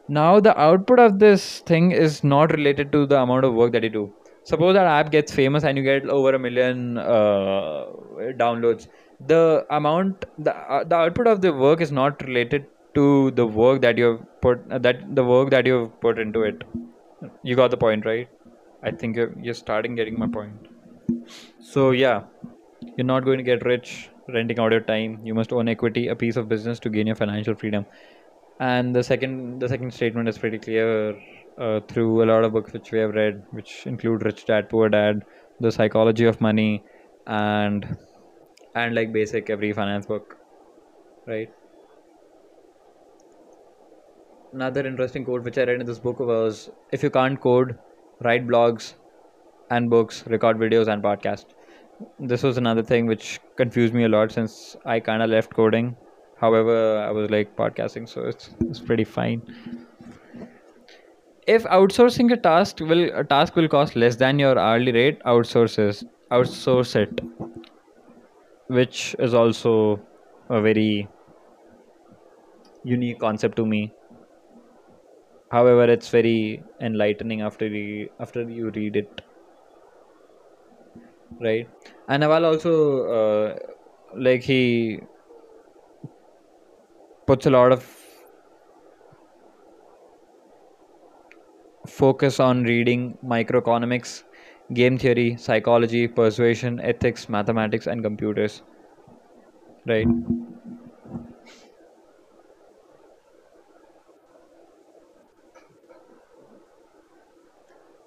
now 0.07 0.39
the 0.39 0.57
output 0.59 0.99
of 0.99 1.19
this 1.19 1.59
thing 1.71 1.91
is 1.91 2.23
not 2.23 2.51
related 2.51 2.91
to 2.91 3.05
the 3.05 3.19
amount 3.21 3.45
of 3.45 3.53
work 3.53 3.71
that 3.73 3.83
you 3.83 3.89
do 3.89 4.13
suppose 4.51 4.73
that 4.77 4.87
app 4.93 5.11
gets 5.11 5.33
famous 5.39 5.63
and 5.63 5.77
you 5.77 5.83
get 5.83 6.07
over 6.17 6.33
a 6.35 6.39
million 6.39 6.97
uh, 6.97 7.85
downloads 8.43 8.87
the 9.31 9.65
amount 9.79 10.25
the 10.37 10.55
uh, 10.55 10.83
the 10.83 10.95
output 10.95 11.27
of 11.33 11.41
the 11.41 11.53
work 11.65 11.81
is 11.87 11.91
not 11.91 12.23
related 12.29 12.65
to 12.93 13.31
the 13.41 13.45
work 13.45 13.81
that 13.81 13.97
you 13.97 14.05
have 14.11 14.41
put 14.41 14.71
uh, 14.71 14.77
that 14.77 15.03
the 15.19 15.25
work 15.33 15.49
that 15.55 15.65
you 15.71 15.75
have 15.79 15.91
put 16.07 16.19
into 16.25 16.43
it 16.51 16.63
you 17.43 17.55
got 17.55 17.71
the 17.71 17.81
point 17.85 18.05
right 18.05 18.29
i 18.83 18.91
think 18.91 19.15
you're, 19.15 19.33
you're 19.41 19.61
starting 19.65 19.95
getting 19.95 20.19
my 20.25 20.27
point 20.39 20.73
so 21.59 21.91
yeah, 21.91 22.23
you're 22.95 23.05
not 23.05 23.25
going 23.25 23.37
to 23.37 23.43
get 23.43 23.65
rich 23.65 24.09
renting 24.27 24.59
out 24.59 24.71
your 24.71 24.81
time. 24.81 25.19
You 25.23 25.33
must 25.33 25.53
own 25.53 25.67
equity, 25.67 26.07
a 26.07 26.15
piece 26.15 26.35
of 26.35 26.49
business 26.49 26.79
to 26.79 26.89
gain 26.89 27.07
your 27.07 27.15
financial 27.15 27.55
freedom. 27.55 27.85
And 28.59 28.95
the 28.95 29.03
second, 29.03 29.59
the 29.59 29.69
second 29.69 29.93
statement 29.93 30.27
is 30.29 30.37
pretty 30.37 30.57
clear 30.57 31.17
uh, 31.57 31.79
through 31.87 32.23
a 32.23 32.25
lot 32.25 32.43
of 32.43 32.53
books 32.53 32.73
which 32.73 32.91
we 32.91 32.99
have 32.99 33.11
read, 33.15 33.43
which 33.51 33.85
include 33.87 34.23
Rich 34.25 34.45
Dad 34.45 34.69
Poor 34.69 34.89
Dad, 34.89 35.23
The 35.59 35.71
Psychology 35.71 36.25
of 36.25 36.41
Money, 36.41 36.83
and 37.25 37.97
and 38.75 38.95
like 38.95 39.11
basic 39.13 39.49
every 39.49 39.73
finance 39.73 40.05
book, 40.05 40.37
right? 41.27 41.49
Another 44.51 44.85
interesting 44.85 45.23
quote 45.23 45.43
which 45.43 45.57
I 45.57 45.63
read 45.63 45.79
in 45.79 45.85
this 45.85 45.99
book 45.99 46.19
was, 46.19 46.69
"If 46.91 47.01
you 47.03 47.09
can't 47.09 47.39
code, 47.39 47.77
write 48.21 48.45
blogs, 48.47 48.95
and 49.69 49.89
books, 49.89 50.25
record 50.27 50.57
videos, 50.57 50.87
and 50.93 51.03
podcasts." 51.03 51.55
This 52.19 52.43
was 52.43 52.57
another 52.57 52.83
thing 52.83 53.07
which 53.07 53.39
confused 53.57 53.93
me 53.93 54.05
a 54.05 54.09
lot 54.09 54.31
since 54.31 54.75
I 54.85 54.99
kind 54.99 55.23
of 55.23 55.29
left 55.29 55.55
coding. 55.55 55.95
However, 56.37 56.77
I 56.99 57.11
was 57.11 57.31
like 57.31 57.55
podcasting, 57.55 58.09
so 58.09 58.27
it's 58.27 58.55
it's 58.61 58.79
pretty 58.79 59.05
fine. 59.05 59.43
If 61.47 61.63
outsourcing 61.63 62.31
a 62.31 62.37
task 62.37 62.79
will 62.79 63.05
a 63.21 63.23
task 63.23 63.55
will 63.55 63.67
cost 63.67 63.95
less 63.95 64.17
than 64.17 64.37
your 64.37 64.59
hourly 64.59 64.91
rate, 64.91 65.19
outsources 65.23 66.03
outsource 66.31 66.95
it, 66.95 67.21
which 68.67 69.15
is 69.19 69.33
also 69.33 69.99
a 70.49 70.61
very 70.61 71.07
unique 72.83 73.19
concept 73.19 73.55
to 73.57 73.65
me. 73.65 73.93
However, 75.51 75.83
it's 75.91 76.07
very 76.07 76.63
enlightening 76.79 77.41
after 77.41 77.67
you 77.67 78.09
after 78.17 78.43
you 78.49 78.69
read 78.71 78.95
it, 78.95 79.21
right? 81.41 81.67
And 82.07 82.21
Naval 82.21 82.45
also 82.45 83.07
uh, 83.07 83.55
like 84.15 84.43
he 84.43 84.99
puts 87.25 87.45
a 87.45 87.49
lot 87.49 87.71
of 87.71 87.85
focus 91.87 92.39
on 92.39 92.63
reading 92.63 93.17
microeconomics, 93.23 94.23
game 94.73 94.97
theory, 94.97 95.35
psychology, 95.37 96.07
persuasion, 96.07 96.79
ethics, 96.81 97.29
mathematics, 97.29 97.87
and 97.87 98.03
computers, 98.03 98.63
right? 99.85 100.11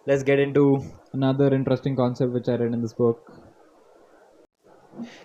Let's 0.04 0.22
get 0.22 0.38
into 0.38 0.82
another 1.14 1.54
interesting 1.54 1.96
concept 1.96 2.32
which 2.32 2.48
I 2.50 2.56
read 2.56 2.74
in 2.74 2.82
this 2.82 2.92
book. 2.92 3.32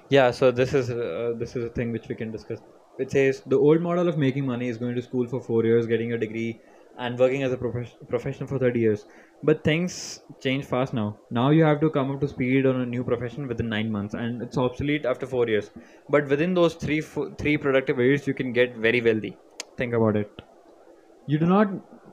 Yeah, 0.10 0.32
so 0.32 0.52
this 0.52 0.74
is 0.74 0.90
uh, 0.90 1.34
this 1.38 1.56
is 1.56 1.64
a 1.66 1.70
thing 1.70 1.92
which 1.92 2.08
we 2.08 2.16
can 2.16 2.32
discuss. 2.32 2.60
It 2.98 3.12
says 3.12 3.42
the 3.46 3.58
old 3.58 3.82
model 3.82 4.08
of 4.08 4.18
making 4.18 4.46
money 4.46 4.68
is 4.70 4.78
going 4.78 4.96
to 4.96 5.02
school 5.02 5.28
for 5.28 5.42
four 5.42 5.64
years, 5.66 5.86
getting 5.88 6.14
a 6.14 6.18
degree, 6.18 6.62
and 6.98 7.18
working 7.20 7.44
as 7.44 7.52
a 7.54 7.58
profes- 7.58 7.96
professional 8.10 8.48
for 8.48 8.60
thirty 8.60 8.80
years. 8.80 9.06
But 9.44 9.64
things 9.64 10.20
change 10.42 10.66
fast 10.66 10.94
now. 10.94 11.22
Now 11.30 11.50
you 11.52 11.64
have 11.64 11.80
to 11.82 11.90
come 11.90 12.12
up 12.12 12.22
to 12.22 12.28
speed 12.28 12.66
on 12.66 12.80
a 12.82 12.86
new 12.86 13.04
profession 13.04 13.48
within 13.48 13.70
nine 13.70 13.92
months, 13.92 14.14
and 14.14 14.42
it's 14.42 14.58
obsolete 14.58 15.06
after 15.06 15.28
four 15.28 15.48
years. 15.48 15.72
But 16.10 16.28
within 16.30 16.54
those 16.54 16.76
three 16.76 17.02
fo- 17.02 17.34
three 17.36 17.58
productive 17.58 18.00
years, 18.00 18.28
you 18.28 18.34
can 18.34 18.54
get 18.54 18.78
very 18.78 19.02
wealthy. 19.02 19.40
Think 19.78 19.94
about 19.94 20.16
it. 20.16 20.32
You 21.28 21.40
do 21.40 21.46
not 21.46 21.68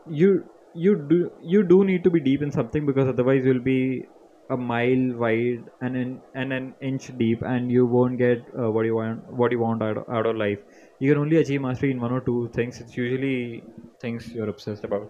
you 0.06 0.30
you 0.74 0.92
do 1.08 1.30
you 1.40 1.62
do 1.66 1.84
need 1.84 2.04
to 2.04 2.10
be 2.10 2.20
deep 2.20 2.42
in 2.42 2.50
something 2.50 2.86
because 2.86 3.08
otherwise 3.08 3.44
you'll 3.44 3.62
be 3.62 4.06
a 4.54 4.56
mile 4.56 5.04
wide 5.22 5.64
and 5.80 5.96
an 5.96 6.10
and 6.34 6.52
an 6.52 6.74
inch 6.88 7.06
deep 7.18 7.42
and 7.42 7.70
you 7.70 7.86
won't 7.86 8.18
get 8.18 8.44
uh, 8.62 8.70
what 8.76 8.84
you 8.84 8.94
want 8.96 9.32
what 9.42 9.52
you 9.52 9.60
want 9.60 9.82
out, 9.82 10.04
out 10.08 10.26
of 10.26 10.36
life. 10.36 10.58
You 10.98 11.12
can 11.12 11.20
only 11.22 11.38
achieve 11.38 11.62
mastery 11.62 11.90
in 11.90 12.00
one 12.00 12.12
or 12.12 12.20
two 12.20 12.50
things. 12.54 12.80
It's 12.80 12.96
usually 12.96 13.64
things 14.00 14.32
you're 14.34 14.48
obsessed 14.48 14.84
about. 14.84 15.08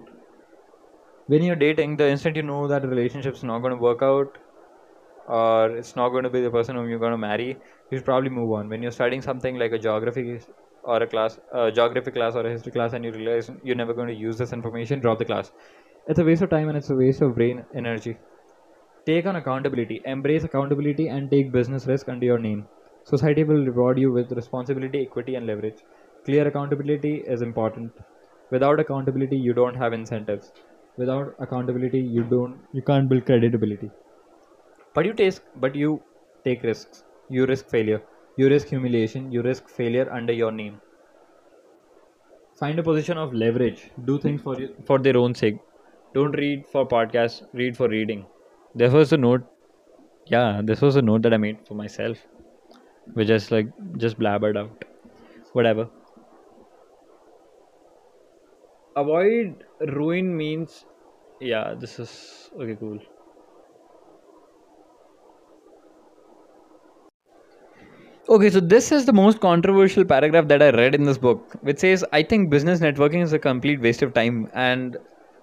When 1.26 1.42
you're 1.42 1.60
dating 1.64 1.96
the 1.96 2.08
instant 2.08 2.36
you 2.36 2.42
know 2.42 2.66
that 2.68 2.88
relationship's 2.94 3.42
not 3.42 3.60
going 3.60 3.76
to 3.76 3.82
work 3.82 4.02
out 4.02 4.38
or 5.26 5.76
it's 5.76 5.94
not 5.96 6.08
going 6.10 6.24
to 6.24 6.30
be 6.30 6.40
the 6.40 6.50
person 6.50 6.76
whom 6.76 6.88
you're 6.88 7.04
going 7.04 7.12
to 7.12 7.24
marry 7.28 7.48
you 7.90 7.98
should 7.98 8.04
probably 8.04 8.30
move 8.30 8.52
on. 8.52 8.68
When 8.68 8.82
you're 8.82 8.98
studying 9.00 9.22
something 9.22 9.56
like 9.58 9.72
a 9.72 9.78
geography 9.78 10.40
or 10.84 11.02
a 11.02 11.06
class 11.06 11.38
a 11.52 11.70
geography 11.70 12.10
class 12.10 12.34
or 12.34 12.46
a 12.46 12.50
history 12.50 12.72
class 12.72 12.92
and 12.92 13.04
you 13.04 13.12
realize 13.12 13.50
you're 13.62 13.80
never 13.84 13.94
going 13.94 14.08
to 14.08 14.20
use 14.26 14.36
this 14.38 14.52
information 14.52 15.00
drop 15.00 15.18
the 15.18 15.24
class. 15.24 15.52
It's 16.08 16.18
a 16.18 16.24
waste 16.24 16.42
of 16.42 16.50
time 16.50 16.68
and 16.68 16.76
it's 16.76 16.90
a 16.90 16.96
waste 16.96 17.22
of 17.22 17.34
brain 17.36 17.64
energy 17.74 18.16
Take 19.06 19.26
on 19.26 19.36
accountability, 19.36 20.00
embrace 20.04 20.42
accountability, 20.42 21.06
and 21.08 21.30
take 21.30 21.52
business 21.52 21.86
risk 21.86 22.08
under 22.08 22.26
your 22.26 22.38
name. 22.38 22.66
Society 23.04 23.44
will 23.44 23.64
reward 23.64 23.96
you 23.98 24.10
with 24.10 24.32
responsibility, 24.32 25.02
equity, 25.02 25.36
and 25.36 25.46
leverage. 25.46 25.84
Clear 26.24 26.48
accountability 26.48 27.18
is 27.18 27.42
important. 27.42 27.92
Without 28.50 28.80
accountability, 28.80 29.36
you 29.36 29.52
don't 29.52 29.76
have 29.76 29.92
incentives. 29.92 30.52
Without 30.96 31.34
accountability, 31.38 32.00
you 32.00 32.24
don't 32.24 32.60
you 32.72 32.82
can't 32.82 33.08
build 33.08 33.24
credibility. 33.26 33.90
But 34.94 35.06
you 35.06 35.12
take 35.12 35.40
but 35.56 35.74
you 35.74 36.02
take 36.44 36.62
risks. 36.62 37.02
You 37.28 37.46
risk 37.46 37.68
failure. 37.68 38.00
You 38.36 38.48
risk 38.48 38.68
humiliation. 38.68 39.32
You 39.32 39.42
risk 39.42 39.68
failure 39.68 40.08
under 40.10 40.32
your 40.32 40.52
name. 40.52 40.80
Find 42.58 42.78
a 42.78 42.82
position 42.82 43.18
of 43.18 43.34
leverage. 43.34 43.90
Do 44.06 44.18
things 44.18 44.40
for 44.40 44.58
you, 44.58 44.74
for 44.86 44.98
their 44.98 45.18
own 45.18 45.34
sake. 45.34 45.58
Don't 46.14 46.32
read 46.32 46.66
for 46.66 46.88
podcasts. 46.88 47.42
Read 47.52 47.76
for 47.76 47.88
reading. 47.90 48.24
This 48.74 48.92
was 48.92 49.12
a 49.12 49.16
note. 49.16 49.42
Yeah, 50.26 50.60
this 50.64 50.80
was 50.80 50.96
a 50.96 51.02
note 51.02 51.22
that 51.22 51.34
I 51.34 51.36
made 51.36 51.58
for 51.66 51.74
myself, 51.74 52.18
which 53.14 53.28
is 53.28 53.50
like 53.50 53.66
just 53.98 54.18
blabbered 54.18 54.56
out. 54.56 54.84
Whatever. 55.52 55.88
Avoid 58.96 59.64
ruin 59.80 60.36
means. 60.36 60.86
Yeah, 61.40 61.74
this 61.78 61.98
is 61.98 62.50
okay. 62.58 62.76
Cool. 62.78 62.98
Okay, 68.28 68.48
so 68.50 68.60
this 68.60 68.92
is 68.92 69.04
the 69.04 69.12
most 69.12 69.40
controversial 69.40 70.04
paragraph 70.04 70.46
that 70.48 70.62
I 70.62 70.70
read 70.70 70.94
in 70.94 71.04
this 71.04 71.18
book, 71.18 71.56
which 71.62 71.78
says, 71.78 72.04
I 72.12 72.22
think 72.22 72.50
business 72.50 72.80
networking 72.80 73.22
is 73.22 73.32
a 73.32 73.38
complete 73.38 73.80
waste 73.80 74.00
of 74.00 74.14
time. 74.14 74.48
And 74.54 74.96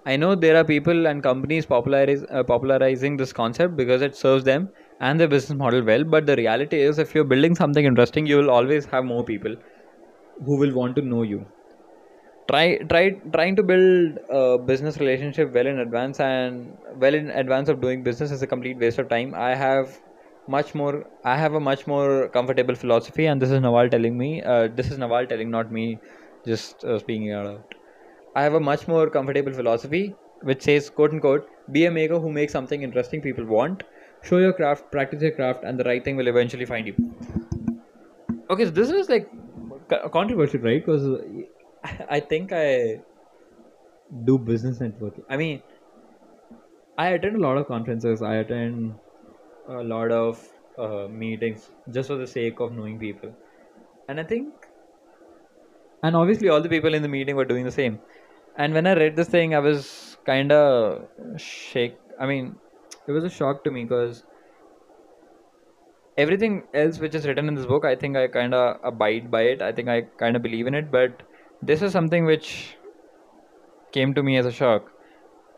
I 0.06 0.16
know 0.16 0.34
there 0.34 0.56
are 0.56 0.64
people 0.64 1.06
and 1.06 1.22
companies 1.22 1.66
uh, 1.70 2.42
popularizing 2.44 3.16
this 3.16 3.32
concept 3.32 3.76
because 3.76 4.02
it 4.02 4.16
serves 4.16 4.44
them 4.44 4.70
and 5.00 5.20
their 5.20 5.28
business 5.28 5.58
model 5.58 5.82
well. 5.82 6.04
But 6.04 6.26
the 6.26 6.36
reality 6.36 6.80
is, 6.80 6.98
if 6.98 7.14
you're 7.14 7.24
building 7.24 7.54
something 7.54 7.84
interesting, 7.84 8.26
you 8.26 8.36
will 8.38 8.50
always 8.50 8.86
have 8.86 9.04
more 9.04 9.24
people 9.24 9.54
who 10.44 10.58
will 10.58 10.74
want 10.74 10.96
to 10.96 11.02
know 11.02 11.22
you. 11.22 11.46
Try, 12.48 12.78
try, 12.78 13.10
trying 13.32 13.54
to 13.56 13.62
build 13.62 14.18
a 14.28 14.58
business 14.58 14.98
relationship 14.98 15.52
well 15.54 15.66
in 15.66 15.78
advance 15.78 16.18
and 16.18 16.76
well 16.96 17.14
in 17.14 17.30
advance 17.30 17.68
of 17.68 17.80
doing 17.80 18.02
business 18.02 18.32
is 18.32 18.42
a 18.42 18.46
complete 18.46 18.78
waste 18.78 18.98
of 18.98 19.08
time. 19.08 19.34
I 19.34 19.54
have 19.54 20.00
much 20.48 20.74
more. 20.74 21.04
I 21.24 21.36
have 21.36 21.54
a 21.54 21.60
much 21.60 21.86
more 21.86 22.28
comfortable 22.28 22.74
philosophy, 22.74 23.26
and 23.26 23.40
this 23.40 23.50
is 23.50 23.60
Naval 23.60 23.88
telling 23.88 24.18
me. 24.18 24.42
Uh, 24.42 24.68
this 24.74 24.90
is 24.90 24.98
Naval 24.98 25.26
telling, 25.26 25.50
not 25.50 25.70
me, 25.70 25.98
just 26.44 26.84
uh, 26.84 26.98
speaking 26.98 27.32
out. 27.32 27.74
I 28.34 28.42
have 28.42 28.54
a 28.54 28.60
much 28.60 28.88
more 28.88 29.08
comfortable 29.10 29.52
philosophy 29.52 30.16
which 30.42 30.62
says, 30.62 30.90
quote 30.90 31.12
unquote, 31.12 31.48
be 31.70 31.84
a 31.84 31.90
maker 31.90 32.18
who 32.18 32.32
makes 32.32 32.52
something 32.52 32.82
interesting 32.82 33.22
people 33.22 33.44
want, 33.44 33.84
show 34.22 34.38
your 34.38 34.52
craft, 34.52 34.90
practice 34.90 35.22
your 35.22 35.32
craft, 35.32 35.64
and 35.64 35.78
the 35.78 35.84
right 35.84 36.04
thing 36.04 36.16
will 36.16 36.28
eventually 36.28 36.64
find 36.64 36.86
you. 36.86 36.96
Okay, 38.50 38.64
so 38.64 38.70
this 38.70 38.90
is 38.90 39.08
like 39.08 39.30
co- 39.88 40.08
controversial, 40.10 40.60
right? 40.60 40.84
Because 40.84 41.06
I 42.08 42.20
think 42.20 42.52
I 42.52 43.02
do 44.24 44.38
business 44.38 44.78
networking. 44.78 45.24
I 45.28 45.36
mean, 45.36 45.62
I 46.96 47.08
attend 47.08 47.34
a 47.34 47.40
lot 47.40 47.56
of 47.56 47.66
conferences, 47.66 48.22
I 48.22 48.36
attend 48.36 49.00
a 49.66 49.82
lot 49.82 50.12
of 50.12 50.48
uh, 50.78 51.08
meetings 51.08 51.70
just 51.90 52.08
for 52.08 52.16
the 52.16 52.26
sake 52.26 52.60
of 52.60 52.72
knowing 52.72 52.98
people. 52.98 53.34
And 54.08 54.20
I 54.20 54.24
think, 54.24 54.68
and 56.02 56.16
obviously, 56.16 56.48
all 56.48 56.60
the 56.60 56.68
people 56.68 56.94
in 56.94 57.02
the 57.02 57.08
meeting 57.08 57.36
were 57.36 57.44
doing 57.44 57.64
the 57.64 57.70
same. 57.72 58.00
And 58.62 58.74
when 58.74 58.86
I 58.86 58.94
read 58.94 59.16
this 59.16 59.28
thing, 59.28 59.54
I 59.54 59.58
was 59.66 60.18
kind 60.26 60.52
of 60.52 61.06
shake. 61.38 61.96
I 62.18 62.26
mean, 62.26 62.56
it 63.08 63.12
was 63.12 63.24
a 63.24 63.30
shock 63.30 63.64
to 63.64 63.70
me 63.70 63.84
because 63.84 64.22
everything 66.18 66.64
else 66.74 66.98
which 66.98 67.14
is 67.14 67.26
written 67.26 67.48
in 67.48 67.54
this 67.54 67.64
book, 67.64 67.86
I 67.86 67.94
think 68.02 68.18
I 68.18 68.26
kind 68.28 68.52
of 68.52 68.76
abide 68.90 69.30
by 69.30 69.42
it. 69.52 69.62
I 69.62 69.72
think 69.72 69.88
I 69.88 70.02
kind 70.24 70.36
of 70.36 70.42
believe 70.42 70.66
in 70.66 70.74
it. 70.74 70.90
But 70.90 71.22
this 71.62 71.80
is 71.80 71.92
something 71.92 72.26
which 72.26 72.76
came 73.92 74.12
to 74.20 74.22
me 74.22 74.36
as 74.36 74.44
a 74.44 74.52
shock. 74.52 74.92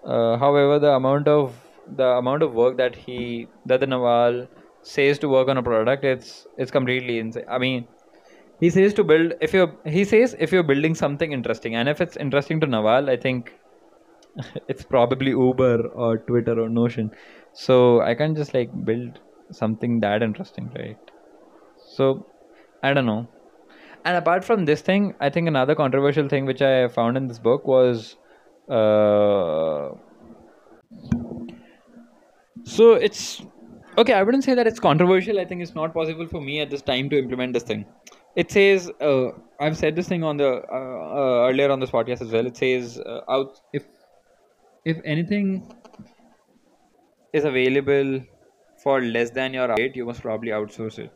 Uh, 0.04 0.36
however, 0.36 0.78
the 0.78 0.92
amount 0.92 1.26
of 1.26 1.58
the 2.02 2.10
amount 2.22 2.44
of 2.44 2.54
work 2.54 2.76
that 2.76 2.94
he 2.94 3.48
that 3.66 3.80
the 3.80 3.88
Naval 3.88 4.46
says 4.82 5.18
to 5.18 5.28
work 5.28 5.48
on 5.48 5.58
a 5.58 5.62
product, 5.72 6.04
it's 6.04 6.46
it's 6.56 6.70
completely 6.70 7.18
insane. 7.18 7.44
I 7.48 7.58
mean, 7.58 7.88
he 8.62 8.70
says 8.70 8.94
to 8.94 9.02
build 9.10 9.32
if 9.46 9.52
you're 9.56 9.72
he 9.84 10.04
says 10.04 10.36
if 10.38 10.52
you're 10.52 10.68
building 10.70 10.94
something 10.94 11.32
interesting, 11.36 11.74
and 11.74 11.88
if 11.88 12.00
it's 12.00 12.16
interesting 12.24 12.60
to 12.60 12.66
Naval, 12.74 13.10
I 13.10 13.16
think 13.16 13.52
it's 14.68 14.84
probably 14.84 15.32
Uber 15.32 15.88
or 15.88 16.18
Twitter 16.18 16.58
or 16.64 16.68
Notion. 16.68 17.10
So 17.52 18.00
I 18.00 18.14
can't 18.14 18.36
just 18.36 18.54
like 18.54 18.70
build 18.84 19.18
something 19.50 19.98
that 20.00 20.22
interesting, 20.22 20.70
right? 20.76 21.10
So 21.96 22.24
I 22.84 22.94
don't 22.94 23.04
know. 23.06 23.26
And 24.04 24.16
apart 24.16 24.44
from 24.44 24.64
this 24.64 24.80
thing, 24.80 25.14
I 25.20 25.28
think 25.28 25.48
another 25.48 25.74
controversial 25.74 26.28
thing 26.28 26.46
which 26.46 26.62
I 26.62 26.88
found 26.88 27.16
in 27.16 27.26
this 27.26 27.38
book 27.40 27.66
was 27.66 28.16
uh, 28.68 29.90
so 32.64 32.92
it's 32.92 33.42
okay. 33.98 34.12
I 34.12 34.22
wouldn't 34.22 34.44
say 34.44 34.54
that 34.54 34.68
it's 34.68 34.80
controversial. 34.80 35.40
I 35.40 35.44
think 35.44 35.62
it's 35.62 35.74
not 35.74 35.92
possible 35.92 36.28
for 36.28 36.40
me 36.40 36.60
at 36.60 36.70
this 36.70 36.82
time 36.82 37.10
to 37.10 37.18
implement 37.18 37.54
this 37.54 37.64
thing. 37.64 37.86
It 38.34 38.50
says 38.50 38.90
uh, 39.00 39.30
I've 39.60 39.76
said 39.76 39.94
this 39.96 40.08
thing 40.08 40.22
on 40.24 40.36
the 40.36 40.48
uh, 40.48 40.74
uh, 40.74 41.48
earlier 41.48 41.70
on 41.70 41.80
this 41.80 41.90
podcast 41.90 42.22
as 42.22 42.32
well. 42.32 42.46
It 42.46 42.56
says 42.56 42.98
uh, 42.98 43.20
out 43.28 43.60
if 43.72 43.86
if 44.84 45.00
anything 45.04 45.72
is 47.32 47.44
available 47.44 48.20
for 48.82 49.00
less 49.00 49.30
than 49.30 49.54
your 49.54 49.68
rate, 49.68 49.96
you 49.96 50.04
must 50.04 50.20
probably 50.22 50.50
outsource 50.50 50.98
it. 50.98 51.12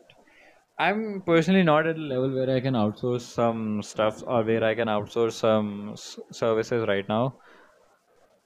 I'm 0.79 1.21
personally 1.23 1.63
not 1.63 1.87
at 1.87 1.97
a 1.97 1.99
level 1.99 2.33
where 2.33 2.49
I 2.55 2.61
can 2.61 2.75
outsource 2.75 3.21
some 3.21 3.81
stuff 3.83 4.23
or 4.27 4.43
where 4.43 4.63
I 4.63 4.75
can 4.75 4.87
outsource 4.87 5.33
some 5.33 5.91
s- 5.93 6.19
services 6.31 6.87
right 6.87 7.07
now. 7.09 7.39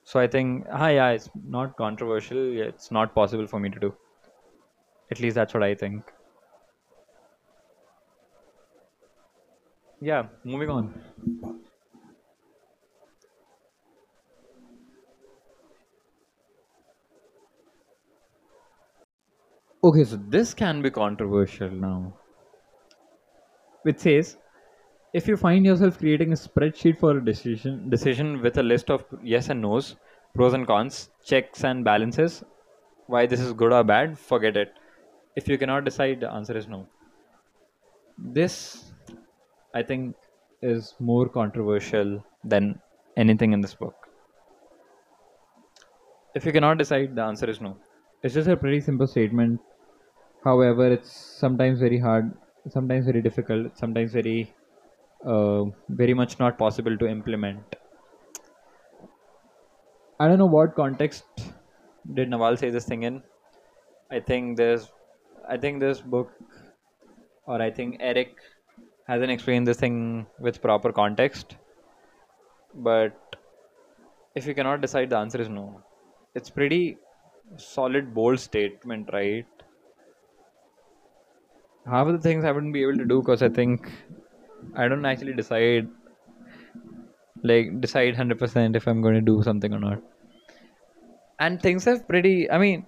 So 0.03 0.19
I 0.19 0.27
think, 0.27 0.67
ah, 0.71 0.89
yeah, 0.89 1.09
it's 1.09 1.29
not 1.33 1.75
controversial. 1.75 2.37
It's 2.59 2.91
not 2.91 3.15
possible 3.15 3.47
for 3.47 3.59
me 3.59 3.69
to 3.71 3.79
do. 3.79 3.97
At 5.11 5.19
least 5.19 5.35
that's 5.35 5.53
what 5.53 5.61
I 5.61 5.75
think. 5.75 6.11
Yeah, 10.01 10.27
moving 10.43 10.69
on. 10.69 10.93
Okay, 19.83 20.03
so 20.05 20.15
this 20.15 20.53
can 20.53 20.81
be 20.81 20.89
controversial 20.89 21.69
now. 21.69 22.13
Which 23.83 23.99
says 23.99 24.37
if 25.13 25.27
you 25.27 25.37
find 25.37 25.65
yourself 25.65 25.97
creating 25.99 26.31
a 26.31 26.35
spreadsheet 26.35 26.99
for 26.99 27.17
a 27.17 27.25
decision 27.25 27.89
decision 27.89 28.41
with 28.41 28.57
a 28.57 28.63
list 28.63 28.89
of 28.91 29.05
yes 29.23 29.49
and 29.49 29.61
no's, 29.61 29.95
pros 30.35 30.53
and 30.53 30.67
cons, 30.67 31.09
checks 31.25 31.63
and 31.63 31.83
balances, 31.83 32.43
why 33.07 33.25
this 33.27 33.39
is 33.41 33.53
good 33.53 33.73
or 33.73 33.83
bad, 33.83 34.17
forget 34.19 34.57
it. 34.57 34.73
If 35.35 35.47
you 35.49 35.57
cannot 35.57 35.85
decide, 35.85 36.21
the 36.21 36.31
answer 36.31 36.57
is 36.57 36.67
no. 36.67 36.87
This, 38.17 38.90
I 39.73 39.83
think, 39.83 40.15
is 40.61 40.95
more 40.99 41.27
controversial 41.27 42.23
than 42.43 42.79
anything 43.17 43.53
in 43.53 43.61
this 43.61 43.73
book. 43.73 43.95
If 46.35 46.45
you 46.45 46.51
cannot 46.51 46.77
decide, 46.77 47.15
the 47.15 47.23
answer 47.23 47.49
is 47.49 47.61
no. 47.61 47.77
It's 48.23 48.33
just 48.33 48.47
a 48.47 48.55
pretty 48.55 48.79
simple 48.81 49.07
statement 49.07 49.59
However, 50.43 50.91
it's 50.91 51.11
sometimes 51.11 51.79
very 51.79 51.99
hard, 51.99 52.33
sometimes 52.69 53.05
very 53.05 53.21
difficult, 53.21 53.77
sometimes 53.77 54.11
very, 54.11 54.53
uh, 55.23 55.65
very 55.89 56.15
much 56.15 56.39
not 56.39 56.57
possible 56.57 56.97
to 56.97 57.07
implement. 57.07 57.75
I 60.19 60.27
don't 60.27 60.39
know 60.39 60.47
what 60.47 60.75
context 60.75 61.25
did 62.13 62.29
Naval 62.29 62.57
say 62.57 62.71
this 62.71 62.85
thing 62.85 63.03
in. 63.03 63.21
I 64.09 64.19
think 64.19 64.57
there's, 64.57 64.91
I 65.47 65.57
think 65.57 65.79
this 65.79 66.01
book, 66.01 66.31
or 67.45 67.61
I 67.61 67.69
think 67.69 67.97
Eric 67.99 68.35
hasn't 69.11 69.31
explained 69.31 69.67
this 69.67 69.77
thing 69.77 70.25
with 70.39 70.61
proper 70.61 70.91
context. 70.93 71.55
But 72.73 73.35
if 74.35 74.45
you 74.47 74.53
cannot 74.55 74.81
decide, 74.81 75.09
the 75.09 75.17
answer 75.17 75.41
is 75.41 75.49
no. 75.49 75.81
It's 76.33 76.49
pretty 76.49 76.97
solid, 77.57 78.13
bold 78.13 78.39
statement, 78.39 79.09
right? 79.11 79.45
Half 81.85 82.07
of 82.07 82.13
the 82.13 82.19
things 82.19 82.45
I 82.45 82.51
wouldn't 82.51 82.73
be 82.73 82.83
able 82.83 82.97
to 82.99 83.05
do 83.05 83.19
because 83.21 83.43
I 83.43 83.49
think 83.49 83.91
I 84.75 84.87
don't 84.87 85.05
actually 85.05 85.33
decide, 85.33 85.89
like 87.43 87.81
decide 87.81 88.15
hundred 88.15 88.39
percent 88.39 88.75
if 88.75 88.87
I'm 88.87 89.01
going 89.01 89.15
to 89.15 89.21
do 89.21 89.41
something 89.43 89.73
or 89.73 89.79
not. 89.79 90.01
And 91.39 91.61
things 91.61 91.83
have 91.85 92.07
pretty. 92.07 92.49
I 92.49 92.59
mean, 92.59 92.85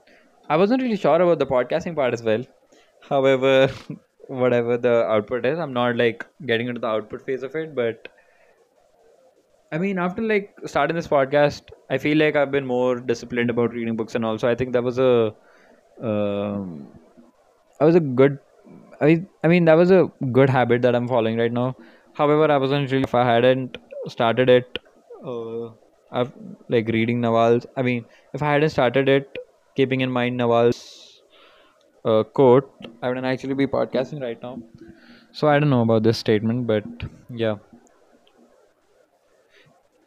I 0.47 0.57
wasn't 0.57 0.83
really 0.83 0.95
sure 0.95 1.21
about 1.21 1.39
the 1.39 1.47
podcasting 1.47 1.95
part 1.95 2.13
as 2.13 2.23
well. 2.23 2.45
However, 3.09 3.69
whatever 4.27 4.77
the 4.77 5.05
output 5.05 5.45
is, 5.45 5.59
I'm 5.59 5.73
not 5.73 5.95
like 5.95 6.25
getting 6.45 6.67
into 6.67 6.79
the 6.79 6.87
output 6.87 7.25
phase 7.25 7.43
of 7.43 7.55
it, 7.55 7.75
but 7.75 8.07
I 9.71 9.77
mean, 9.79 9.97
after 9.97 10.21
like 10.21 10.55
starting 10.65 10.95
this 10.95 11.07
podcast, 11.07 11.71
I 11.89 11.97
feel 11.97 12.17
like 12.17 12.35
I've 12.35 12.51
been 12.51 12.65
more 12.65 12.99
disciplined 12.99 13.49
about 13.49 13.73
reading 13.73 13.95
books, 13.95 14.15
and 14.15 14.23
also 14.23 14.47
I 14.47 14.55
think 14.55 14.73
that 14.73 14.83
was 14.83 14.99
a, 14.99 15.33
um, 16.01 16.87
that 17.79 17.85
was 17.85 17.95
a 17.95 17.99
good. 17.99 18.37
I 19.01 19.05
mean, 19.05 19.27
I 19.43 19.47
mean 19.47 19.65
that 19.65 19.73
was 19.73 19.91
a 19.91 20.11
good 20.31 20.49
habit 20.49 20.81
that 20.83 20.95
I'm 20.95 21.07
following 21.07 21.37
right 21.37 21.51
now. 21.51 21.75
However, 22.13 22.51
I 22.51 22.57
wasn't 22.57 22.91
really 22.91 23.03
if 23.03 23.15
I 23.15 23.25
hadn't 23.25 23.77
started 24.07 24.49
it. 24.49 24.79
Uh, 25.25 25.71
I've 26.11 26.31
like 26.69 26.87
reading 26.89 27.19
Naval's. 27.21 27.65
I 27.75 27.81
mean, 27.81 28.05
if 28.33 28.43
I 28.43 28.51
hadn't 28.53 28.69
started 28.69 29.09
it, 29.09 29.37
keeping 29.75 30.01
in 30.01 30.11
mind 30.11 30.39
Naval's 30.39 30.92
uh, 32.05 32.24
quote, 32.24 32.72
I 33.01 33.07
wouldn't 33.07 33.25
actually 33.25 33.53
be 33.53 33.67
podcasting 33.67 34.22
right 34.22 34.41
now. 34.41 34.60
So 35.31 35.48
I 35.48 35.60
don't 35.60 35.69
know 35.69 35.81
about 35.81 36.03
this 36.03 36.17
statement, 36.17 36.67
but 36.67 36.83
yeah. 37.29 37.55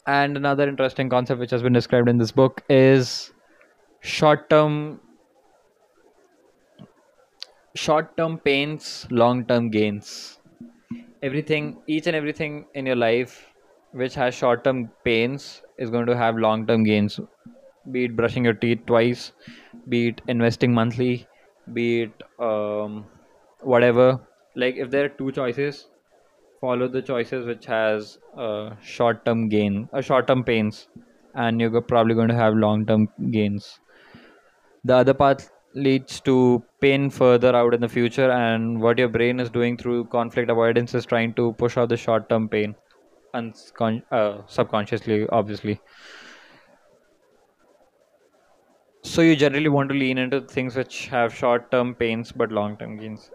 And 0.06 0.36
another 0.36 0.68
interesting 0.68 1.08
concept 1.08 1.40
which 1.40 1.50
has 1.50 1.62
been 1.62 1.72
described 1.72 2.08
in 2.08 2.18
this 2.18 2.30
book 2.30 2.62
is 2.68 3.32
short-term 4.00 5.00
short-term 7.74 8.38
pains, 8.38 9.06
long-term 9.10 9.70
gains. 9.70 10.38
Everything, 11.22 11.76
each 11.86 12.06
and 12.06 12.16
everything 12.16 12.66
in 12.74 12.86
your 12.86 12.96
life 12.96 13.52
which 13.92 14.14
has 14.14 14.34
short-term 14.34 14.90
pains 15.04 15.62
is 15.78 15.90
going 15.90 16.06
to 16.06 16.16
have 16.16 16.36
long-term 16.36 16.84
gains. 16.84 17.18
Be 17.90 18.04
it 18.04 18.16
brushing 18.16 18.44
your 18.44 18.54
teeth 18.54 18.80
twice, 18.86 19.32
be 19.88 20.08
it 20.08 20.20
investing 20.28 20.72
monthly, 20.72 21.26
be 21.72 22.02
it 22.02 22.22
um, 22.38 23.06
whatever. 23.60 24.20
Like 24.54 24.76
if 24.76 24.90
there 24.90 25.04
are 25.04 25.08
two 25.08 25.32
choices, 25.32 25.88
follow 26.60 26.88
the 26.88 27.02
choices 27.02 27.44
which 27.46 27.66
has 27.66 28.18
uh, 28.36 28.74
short-term 28.82 29.48
gain, 29.48 29.88
uh, 29.92 30.00
short-term 30.00 30.44
pains, 30.44 30.88
and 31.34 31.60
you're 31.60 31.80
probably 31.82 32.14
going 32.14 32.28
to 32.28 32.34
have 32.34 32.54
long-term 32.54 33.08
gains. 33.30 33.78
The 34.84 34.96
other 34.96 35.14
path 35.14 35.50
leads 35.74 36.20
to 36.20 36.62
pain 36.80 37.10
further 37.10 37.54
out 37.54 37.74
in 37.74 37.80
the 37.80 37.88
future, 37.88 38.30
and 38.30 38.80
what 38.80 38.98
your 38.98 39.08
brain 39.08 39.40
is 39.40 39.50
doing 39.50 39.76
through 39.76 40.06
conflict 40.06 40.50
avoidance 40.50 40.94
is 40.94 41.04
trying 41.04 41.34
to 41.34 41.52
push 41.54 41.76
out 41.76 41.90
the 41.90 41.96
short-term 41.96 42.48
pain, 42.48 42.74
uncon- 43.34 44.02
uh, 44.10 44.38
subconsciously, 44.46 45.26
obviously. 45.28 45.80
So 49.06 49.22
you 49.22 49.36
generally 49.36 49.70
want 49.70 49.88
to 49.88 49.94
lean 49.94 50.18
into 50.18 50.42
things 50.42 50.76
which 50.76 51.06
have 51.06 51.34
short-term 51.34 51.94
pains 51.94 52.30
but 52.30 52.52
long-term 52.52 52.98
gains. 52.98 53.30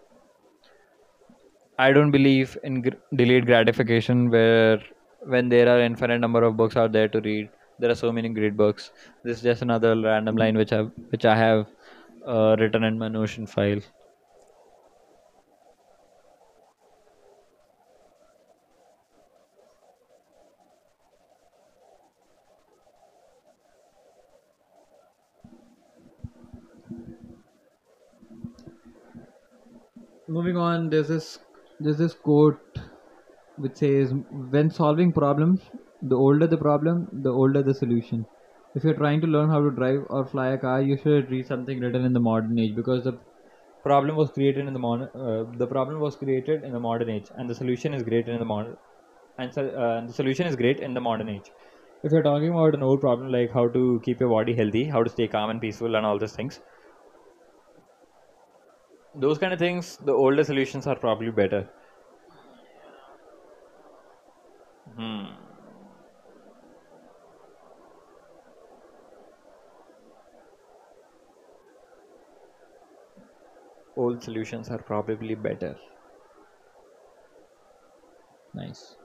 I 1.77 1.91
don't 1.91 2.11
believe 2.11 2.57
in 2.63 2.81
gr- 2.81 2.99
delayed 3.15 3.45
gratification 3.45 4.29
where 4.29 4.81
when 5.25 5.49
there 5.49 5.67
are 5.67 5.81
infinite 5.81 6.19
number 6.19 6.43
of 6.43 6.55
books 6.55 6.77
out 6.77 6.91
there 6.93 7.07
to 7.09 7.19
read, 7.21 7.49
there 7.79 7.91
are 7.91 7.95
so 7.95 8.11
many 8.11 8.29
great 8.29 8.55
books. 8.55 8.91
This 9.23 9.37
is 9.37 9.43
just 9.43 9.61
another 9.61 9.99
random 9.99 10.37
line 10.37 10.55
which 10.57 10.71
I 10.71 10.83
which 11.15 11.25
I 11.25 11.35
have 11.35 11.67
uh, 12.25 12.55
written 12.59 12.83
in 12.83 12.97
my 12.97 13.07
Notion 13.09 13.45
file. 13.47 13.81
Moving 30.35 30.57
on, 30.57 30.89
there's 30.89 31.09
this 31.09 31.39
there's 31.79 31.97
this 31.97 32.13
quote 32.13 32.79
which 33.57 33.75
says, 33.81 34.13
"When 34.53 34.69
solving 34.71 35.11
problems, 35.11 35.69
the 36.01 36.15
older 36.15 36.47
the 36.47 36.57
problem, 36.57 37.07
the 37.25 37.31
older 37.41 37.61
the 37.69 37.75
solution." 37.81 38.25
If 38.75 38.83
you're 38.85 38.99
trying 39.01 39.21
to 39.21 39.27
learn 39.27 39.49
how 39.49 39.61
to 39.65 39.71
drive 39.79 40.05
or 40.09 40.25
fly 40.25 40.47
a 40.53 40.57
car, 40.57 40.81
you 40.81 40.97
should 41.03 41.29
read 41.29 41.45
something 41.47 41.79
written 41.79 42.05
in 42.09 42.13
the 42.13 42.23
modern 42.29 42.57
age 42.65 42.75
because 42.75 43.03
the 43.03 43.13
problem 43.83 44.15
was 44.15 44.31
created 44.31 44.67
in 44.67 44.73
the 44.73 44.83
modern 44.87 45.09
uh, 45.25 45.43
the 45.63 45.67
problem 45.75 45.99
was 45.99 46.15
created 46.23 46.63
in 46.63 46.71
the 46.79 46.83
modern 46.89 47.09
age, 47.17 47.29
and 47.35 47.49
the 47.49 47.59
solution 47.63 47.93
is 47.93 48.03
great 48.11 48.27
in 48.29 48.39
the 48.39 48.51
modern 48.53 48.77
and 49.37 49.53
so, 49.53 49.67
uh, 49.85 50.05
the 50.07 50.13
solution 50.21 50.47
is 50.47 50.55
great 50.55 50.79
in 50.79 50.93
the 50.93 51.01
modern 51.09 51.29
age. 51.29 51.51
If 52.03 52.11
you're 52.11 52.27
talking 52.31 52.49
about 52.49 52.75
an 52.75 52.83
old 52.83 53.01
problem 53.01 53.31
like 53.31 53.51
how 53.59 53.67
to 53.79 54.01
keep 54.05 54.19
your 54.19 54.29
body 54.29 54.55
healthy, 54.55 54.85
how 54.85 55.03
to 55.03 55.09
stay 55.09 55.27
calm 55.27 55.49
and 55.49 55.61
peaceful, 55.61 55.95
and 55.95 56.05
all 56.05 56.19
those 56.19 56.35
things, 56.35 56.61
those 59.15 59.37
kind 59.37 59.53
of 59.53 59.59
things, 59.59 59.97
the 59.97 60.13
older 60.13 60.43
solutions 60.43 60.87
are 60.87 60.95
probably 60.95 61.31
better. 61.31 61.69
Hmm. 64.95 65.25
Old 73.97 74.23
solutions 74.23 74.69
are 74.69 74.77
probably 74.77 75.35
better. 75.35 75.75
Nice. 78.53 78.95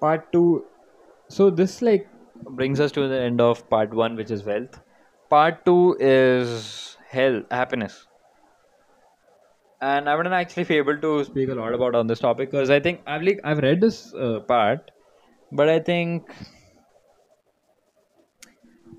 Part 0.00 0.32
two. 0.32 0.64
So 1.28 1.50
this 1.50 1.82
like 1.82 2.08
brings 2.44 2.80
us 2.80 2.92
to 2.92 3.08
the 3.08 3.20
end 3.20 3.40
of 3.40 3.68
part 3.68 3.94
one, 3.94 4.16
which 4.16 4.30
is 4.30 4.44
wealth. 4.44 4.80
Part 5.30 5.64
two 5.64 5.96
is 5.98 6.96
health, 7.08 7.44
happiness. 7.50 8.06
And 9.80 10.08
I 10.08 10.14
wouldn't 10.16 10.34
actually 10.34 10.64
be 10.64 10.76
able 10.76 10.98
to 10.98 11.24
speak 11.24 11.48
a 11.48 11.54
lot 11.54 11.74
about 11.74 11.94
on 11.94 12.06
this 12.06 12.18
topic 12.20 12.50
because 12.50 12.70
I 12.70 12.80
think 12.80 13.00
I've 13.06 13.22
like 13.22 13.40
I've 13.44 13.58
read 13.58 13.80
this 13.80 14.14
uh, 14.14 14.40
part, 14.40 14.90
but 15.52 15.68
I 15.68 15.80
think 15.80 16.30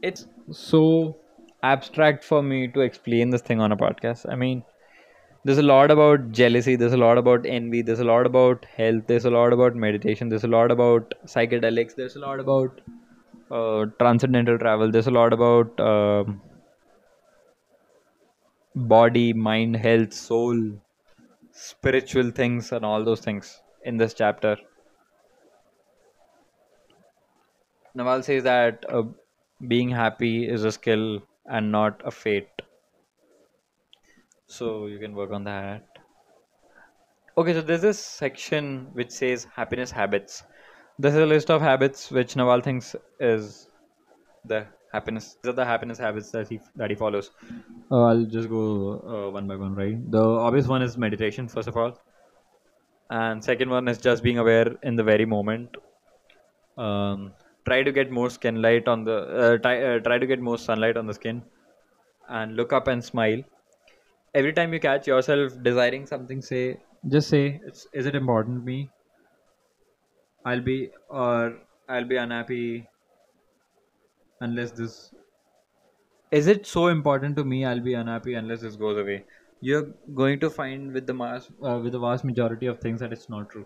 it's 0.01 0.27
so 0.51 1.17
abstract 1.63 2.23
for 2.23 2.43
me 2.43 2.67
to 2.67 2.81
explain 2.81 3.31
this 3.31 3.41
thing 3.41 3.59
on 3.59 3.71
a 3.71 3.77
podcast. 3.77 4.31
I 4.31 4.35
mean, 4.35 4.63
there's 5.43 5.57
a 5.57 5.63
lot 5.63 5.91
about 5.91 6.31
jealousy, 6.31 6.75
there's 6.75 6.93
a 6.93 6.97
lot 6.97 7.17
about 7.17 7.45
envy, 7.45 7.81
there's 7.81 7.99
a 7.99 8.03
lot 8.03 8.25
about 8.25 8.65
health, 8.65 9.03
there's 9.07 9.25
a 9.25 9.29
lot 9.29 9.53
about 9.53 9.75
meditation, 9.75 10.29
there's 10.29 10.43
a 10.43 10.47
lot 10.47 10.71
about 10.71 11.13
psychedelics, 11.25 11.95
there's 11.95 12.15
a 12.15 12.19
lot 12.19 12.39
about 12.39 12.81
uh, 13.51 13.85
transcendental 13.99 14.57
travel, 14.57 14.91
there's 14.91 15.07
a 15.07 15.11
lot 15.11 15.33
about 15.33 15.79
um 15.79 16.41
body, 18.75 19.33
mind, 19.33 19.75
health, 19.75 20.13
soul, 20.13 20.57
spiritual 21.51 22.31
things, 22.31 22.71
and 22.71 22.85
all 22.85 23.03
those 23.03 23.21
things 23.21 23.61
in 23.83 23.97
this 23.97 24.13
chapter. 24.13 24.57
Naval 27.93 28.23
says 28.23 28.43
that 28.43 28.85
uh, 28.87 29.03
being 29.67 29.89
happy 29.89 30.47
is 30.47 30.63
a 30.63 30.71
skill 30.71 31.21
and 31.47 31.69
not 31.69 32.01
a 32.05 32.11
fate. 32.11 32.61
So 34.47 34.87
you 34.87 34.99
can 34.99 35.15
work 35.15 35.31
on 35.31 35.45
that. 35.45 35.99
Okay, 37.37 37.53
so 37.53 37.61
there's 37.61 37.81
this 37.83 37.99
section 37.99 38.89
which 38.93 39.11
says 39.11 39.45
happiness 39.45 39.91
habits. 39.91 40.43
This 40.99 41.13
is 41.15 41.19
a 41.19 41.25
list 41.25 41.49
of 41.49 41.61
habits 41.61 42.11
which 42.11 42.35
Naval 42.35 42.61
thinks 42.61 42.95
is 43.19 43.69
the 44.45 44.67
happiness. 44.91 45.37
These 45.43 45.51
are 45.51 45.53
the 45.53 45.65
happiness 45.65 45.97
habits 45.99 46.31
that 46.31 46.49
he 46.49 46.61
that 46.75 46.89
he 46.91 46.95
follows. 46.95 47.31
Uh, 47.91 48.03
I'll 48.03 48.25
just 48.25 48.49
go 48.49 48.99
uh, 49.01 49.31
one 49.31 49.47
by 49.47 49.55
one, 49.55 49.75
right? 49.75 49.97
The 50.11 50.21
obvious 50.21 50.67
one 50.67 50.81
is 50.81 50.97
meditation, 50.97 51.47
first 51.47 51.67
of 51.67 51.77
all, 51.77 51.97
and 53.09 53.43
second 53.43 53.69
one 53.69 53.87
is 53.89 53.97
just 53.97 54.23
being 54.23 54.37
aware 54.37 54.77
in 54.83 54.95
the 54.95 55.03
very 55.03 55.25
moment. 55.25 55.75
Um, 56.77 57.33
try 57.65 57.83
to 57.83 57.91
get 57.91 58.11
more 58.11 58.29
skin 58.29 58.61
light 58.61 58.87
on 58.87 59.03
the 59.03 59.17
uh, 59.17 59.57
try, 59.57 59.81
uh, 59.83 59.99
try 59.99 60.17
to 60.19 60.25
get 60.27 60.39
more 60.39 60.57
sunlight 60.57 60.95
on 60.97 61.07
the 61.07 61.13
skin 61.13 61.43
and 62.29 62.55
look 62.55 62.73
up 62.73 62.87
and 62.87 63.03
smile 63.03 63.43
every 64.33 64.53
time 64.53 64.73
you 64.73 64.79
catch 64.79 65.07
yourself 65.07 65.53
desiring 65.63 66.05
something 66.07 66.41
say 66.41 66.77
just 67.13 67.29
say 67.29 67.59
is 67.93 68.05
it 68.05 68.15
important 68.15 68.59
to 68.59 68.63
me 68.63 68.89
i'll 70.49 70.63
be 70.69 70.77
or 71.09 71.59
i'll 71.89 72.09
be 72.13 72.17
unhappy 72.25 72.87
unless 74.41 74.71
this 74.71 75.13
is 76.31 76.47
it 76.47 76.65
so 76.65 76.87
important 76.87 77.35
to 77.37 77.43
me 77.43 77.65
i'll 77.65 77.83
be 77.87 77.93
unhappy 77.93 78.33
unless 78.33 78.61
this 78.61 78.75
goes 78.75 78.97
away? 78.97 79.25
You're 79.61 79.93
going 80.13 80.39
to 80.41 80.49
find 80.49 80.91
with 80.93 81.07
the 81.07 81.13
mass 81.13 81.49
uh, 81.63 81.79
with 81.83 81.93
the 81.93 81.99
vast 81.99 82.23
majority 82.23 82.67
of 82.67 82.79
things 82.79 82.99
that 82.99 83.11
it's 83.11 83.27
not 83.29 83.49
true. 83.49 83.65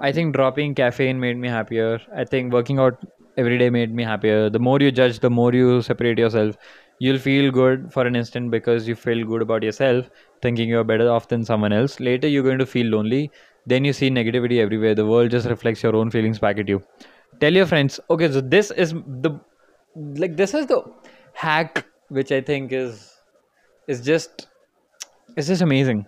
I 0.00 0.12
think 0.12 0.34
dropping 0.34 0.74
caffeine 0.74 1.20
made 1.20 1.36
me 1.36 1.48
happier. 1.48 2.00
I 2.14 2.24
think 2.24 2.52
working 2.52 2.78
out 2.78 3.04
every 3.36 3.58
day 3.58 3.68
made 3.68 3.92
me 3.94 4.04
happier. 4.04 4.48
The 4.48 4.58
more 4.58 4.80
you 4.80 4.90
judge 4.90 5.18
the 5.20 5.30
more 5.30 5.52
you 5.52 5.82
separate 5.82 6.18
yourself. 6.18 6.56
You'll 6.98 7.18
feel 7.18 7.50
good 7.52 7.92
for 7.92 8.06
an 8.06 8.16
instant 8.16 8.50
because 8.50 8.88
you 8.88 8.94
feel 8.94 9.26
good 9.26 9.42
about 9.42 9.62
yourself 9.62 10.08
thinking 10.40 10.70
you're 10.70 10.84
better 10.84 11.10
off 11.10 11.28
than 11.28 11.44
someone 11.44 11.74
else. 11.74 12.00
Later 12.00 12.28
you're 12.28 12.48
going 12.50 12.58
to 12.58 12.66
feel 12.66 12.86
lonely 12.86 13.30
then 13.66 13.84
you 13.84 13.92
see 13.92 14.10
negativity 14.10 14.60
everywhere. 14.60 14.94
The 14.94 15.06
world 15.06 15.30
just 15.30 15.48
reflects 15.48 15.82
your 15.82 15.96
own 15.96 16.10
feelings 16.10 16.38
back 16.38 16.58
at 16.58 16.68
you. 16.68 16.82
Tell 17.40 17.52
your 17.52 17.66
friends 17.66 18.00
okay 18.08 18.30
so 18.32 18.40
this 18.40 18.70
is 18.70 18.92
the 18.92 19.38
like 19.94 20.36
this 20.36 20.54
is 20.54 20.66
the 20.66 20.82
hack 21.34 21.84
which 22.08 22.30
i 22.32 22.40
think 22.40 22.72
is 22.72 23.16
is 23.88 24.00
just 24.00 24.46
it's 25.36 25.48
just 25.48 25.62
amazing. 25.62 26.06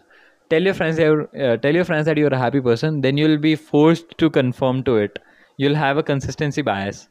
Tell 0.49 0.63
your 0.63 0.73
friends 0.73 0.99
you're, 0.99 1.29
uh, 1.37 1.59
tell 1.59 1.75
your 1.75 1.85
friends 1.85 2.07
that 2.07 2.17
you're 2.17 2.33
a 2.33 2.39
happy 2.39 2.61
person 2.61 3.01
then 3.03 3.19
you'll 3.19 3.39
be 3.39 3.55
forced 3.57 4.17
to 4.19 4.31
conform 4.31 4.83
to 4.85 4.97
it. 4.97 5.19
You'll 5.59 5.75
have 5.75 5.99
a 5.99 6.03
consistency 6.03 6.63
bias. 6.63 7.09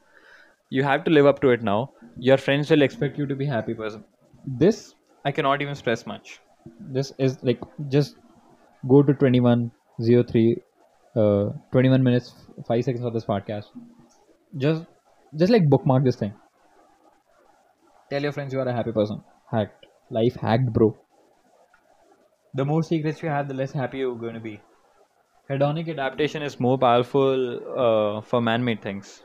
You 0.69 0.83
have 0.83 1.03
to 1.03 1.11
live 1.11 1.25
up 1.25 1.41
to 1.41 1.49
it 1.49 1.61
now. 1.61 1.91
Your 2.17 2.37
friends 2.37 2.71
will 2.71 2.81
expect 2.81 3.17
you 3.17 3.27
to 3.27 3.35
be 3.35 3.45
happy 3.45 3.73
person. 3.73 4.03
This 4.45 4.95
i 5.25 5.31
cannot 5.31 5.61
even 5.61 5.75
stress 5.75 6.05
much. 6.05 6.39
This 6.79 7.13
is 7.17 7.37
like 7.43 7.59
just 7.89 8.15
go 8.87 9.03
to 9.03 9.13
2103 9.97 10.61
uh 11.15 11.49
21 11.71 12.03
minutes 12.03 12.33
5 12.67 12.83
seconds 12.83 13.05
of 13.05 13.13
this 13.13 13.25
podcast. 13.25 13.65
Just 14.57 14.85
just 15.35 15.51
like 15.51 15.69
bookmark 15.69 16.03
this 16.03 16.15
thing. 16.15 16.33
Tell 18.09 18.21
your 18.21 18.31
friends 18.31 18.53
you 18.53 18.59
are 18.59 18.67
a 18.67 18.73
happy 18.73 18.91
person. 18.91 19.23
Hacked. 19.51 19.85
Life 20.09 20.35
hacked 20.35 20.71
bro. 20.71 20.97
The 22.53 22.65
more 22.65 22.83
secrets 22.83 23.21
you 23.21 23.29
have 23.29 23.47
the 23.47 23.53
less 23.53 23.71
happy 23.71 23.99
you're 23.99 24.15
going 24.15 24.33
to 24.33 24.39
be. 24.39 24.59
Hedonic 25.49 25.89
adaptation 25.89 26.41
is 26.41 26.59
more 26.59 26.77
powerful 26.77 27.79
uh, 27.79 28.21
for 28.21 28.41
man-made 28.41 28.81
things 28.81 29.23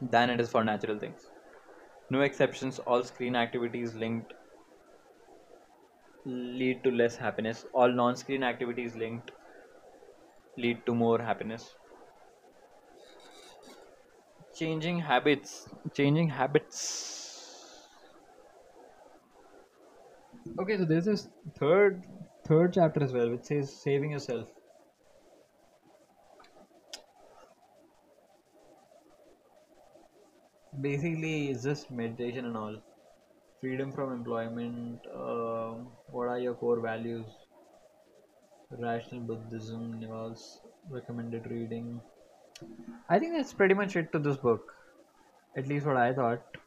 than 0.00 0.30
it 0.30 0.40
is 0.40 0.50
for 0.50 0.64
natural 0.64 0.98
things. 0.98 1.28
No 2.10 2.20
exceptions. 2.20 2.78
All 2.80 3.02
screen 3.02 3.36
activities 3.36 3.94
linked 3.94 4.34
lead 6.24 6.84
to 6.84 6.90
less 6.90 7.16
happiness. 7.16 7.64
All 7.72 7.90
non-screen 7.90 8.42
activities 8.42 8.94
linked 8.94 9.32
lead 10.56 10.84
to 10.86 10.94
more 10.94 11.20
happiness. 11.20 11.74
Changing 14.54 15.00
habits. 15.00 15.68
Changing 15.94 16.28
habits. 16.28 17.88
Okay 20.58 20.76
so 20.76 20.84
there's 20.84 21.06
this 21.06 21.28
third 21.58 22.02
third 22.46 22.72
chapter 22.74 23.02
as 23.02 23.12
well 23.12 23.30
which 23.30 23.44
says 23.44 23.74
saving 23.74 24.12
yourself. 24.12 24.48
Basically 30.80 31.50
it's 31.50 31.62
just 31.62 31.90
meditation 31.90 32.44
and 32.46 32.56
all 32.56 32.76
freedom 33.62 33.92
from 33.96 34.12
employment 34.12 35.08
um 35.24 35.82
what 36.14 36.28
are 36.34 36.38
your 36.44 36.54
core 36.62 36.80
values? 36.80 37.26
Rational 38.84 39.20
buddhism 39.28 39.82
Naval's 40.00 40.44
recommended 40.90 41.46
reading. 41.50 42.00
I 43.08 43.18
think 43.18 43.36
that's 43.36 43.52
pretty 43.52 43.74
much 43.80 43.94
it 44.00 44.12
to 44.12 44.18
this 44.18 44.36
book 44.36 44.72
at 45.56 45.68
least 45.68 45.86
what 45.86 45.96
i 45.96 46.12
thought. 46.12 46.58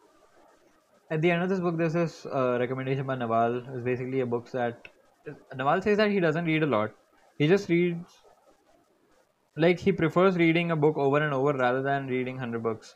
At 1.11 1.21
the 1.21 1.31
end 1.31 1.43
of 1.43 1.49
this 1.49 1.59
book 1.59 1.77
there's 1.77 1.93
this 1.93 2.25
uh, 2.25 2.57
recommendation 2.59 3.05
by 3.05 3.15
naval. 3.15 3.57
It's 3.73 3.83
basically 3.83 4.21
a 4.21 4.25
book 4.25 4.49
that 4.51 4.87
naval 5.55 5.81
says 5.81 5.97
that 5.97 6.11
he 6.11 6.19
doesn't 6.19 6.45
read 6.45 6.63
a 6.63 6.71
lot. 6.75 6.91
He 7.37 7.47
just 7.47 7.69
reads 7.69 8.21
like 9.57 9.79
he 9.79 9.91
prefers 9.91 10.37
reading 10.37 10.71
a 10.71 10.75
book 10.75 10.97
over 10.97 11.21
and 11.23 11.33
over 11.33 11.53
rather 11.53 11.81
than 11.81 12.07
reading 12.07 12.35
100 12.35 12.63
books. 12.63 12.95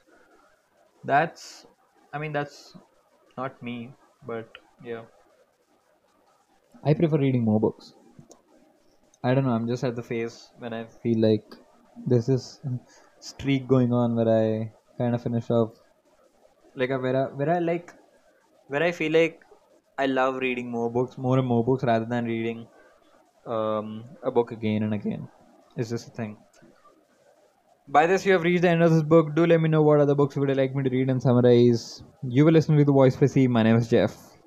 That's 1.03 1.65
i 2.13 2.17
mean 2.17 2.31
that's 2.33 2.77
not 3.41 3.61
me 3.69 3.77
but 4.31 4.59
yeah. 4.83 5.03
I 6.83 6.93
prefer 6.93 7.17
reading 7.17 7.43
more 7.43 7.59
books. 7.59 7.93
I 9.23 9.33
don't 9.33 9.45
know 9.45 9.55
i'm 9.57 9.67
just 9.67 9.83
at 9.87 9.95
the 9.99 10.03
phase 10.09 10.35
when 10.63 10.73
i 10.77 10.85
feel 11.03 11.19
like 11.27 11.55
this 12.11 12.27
streak 13.29 13.67
going 13.73 13.91
on 14.01 14.15
where 14.17 14.29
i 14.41 14.71
kind 14.97 15.15
of 15.15 15.21
finish 15.21 15.49
off. 15.49 15.71
Like 16.75 16.89
where 16.89 17.17
I, 17.21 17.25
where 17.39 17.49
i 17.55 17.59
like 17.59 17.93
where 18.67 18.83
i 18.83 18.91
feel 18.99 19.11
like 19.11 19.41
i 19.97 20.05
love 20.05 20.35
reading 20.45 20.69
more 20.77 20.89
books 20.97 21.17
more 21.17 21.37
and 21.39 21.47
more 21.53 21.63
books 21.69 21.83
rather 21.83 22.05
than 22.05 22.25
reading 22.25 22.67
um, 23.45 24.05
a 24.23 24.31
book 24.31 24.51
again 24.51 24.83
and 24.83 24.93
again. 24.93 25.27
It's 25.75 25.89
just 25.89 26.07
a 26.07 26.11
thing 26.11 26.37
by 27.91 28.05
this, 28.07 28.25
you 28.25 28.33
have 28.33 28.43
reached 28.43 28.61
the 28.61 28.69
end 28.69 28.83
of 28.83 28.91
this 28.91 29.03
book. 29.03 29.35
Do 29.35 29.45
let 29.45 29.61
me 29.61 29.69
know 29.69 29.81
what 29.81 29.99
other 29.99 30.15
books 30.15 30.35
you 30.35 30.41
would 30.41 30.49
you 30.49 30.55
like 30.55 30.75
me 30.75 30.83
to 30.83 30.89
read 30.89 31.09
and 31.09 31.21
summarize. 31.21 32.03
You 32.23 32.45
will 32.45 32.53
listen 32.53 32.77
to 32.77 32.85
the 32.85 32.91
voice 32.91 33.15
for 33.15 33.27
C. 33.27 33.47
My 33.47 33.63
name 33.63 33.77
is 33.77 33.89
Jeff. 33.89 34.38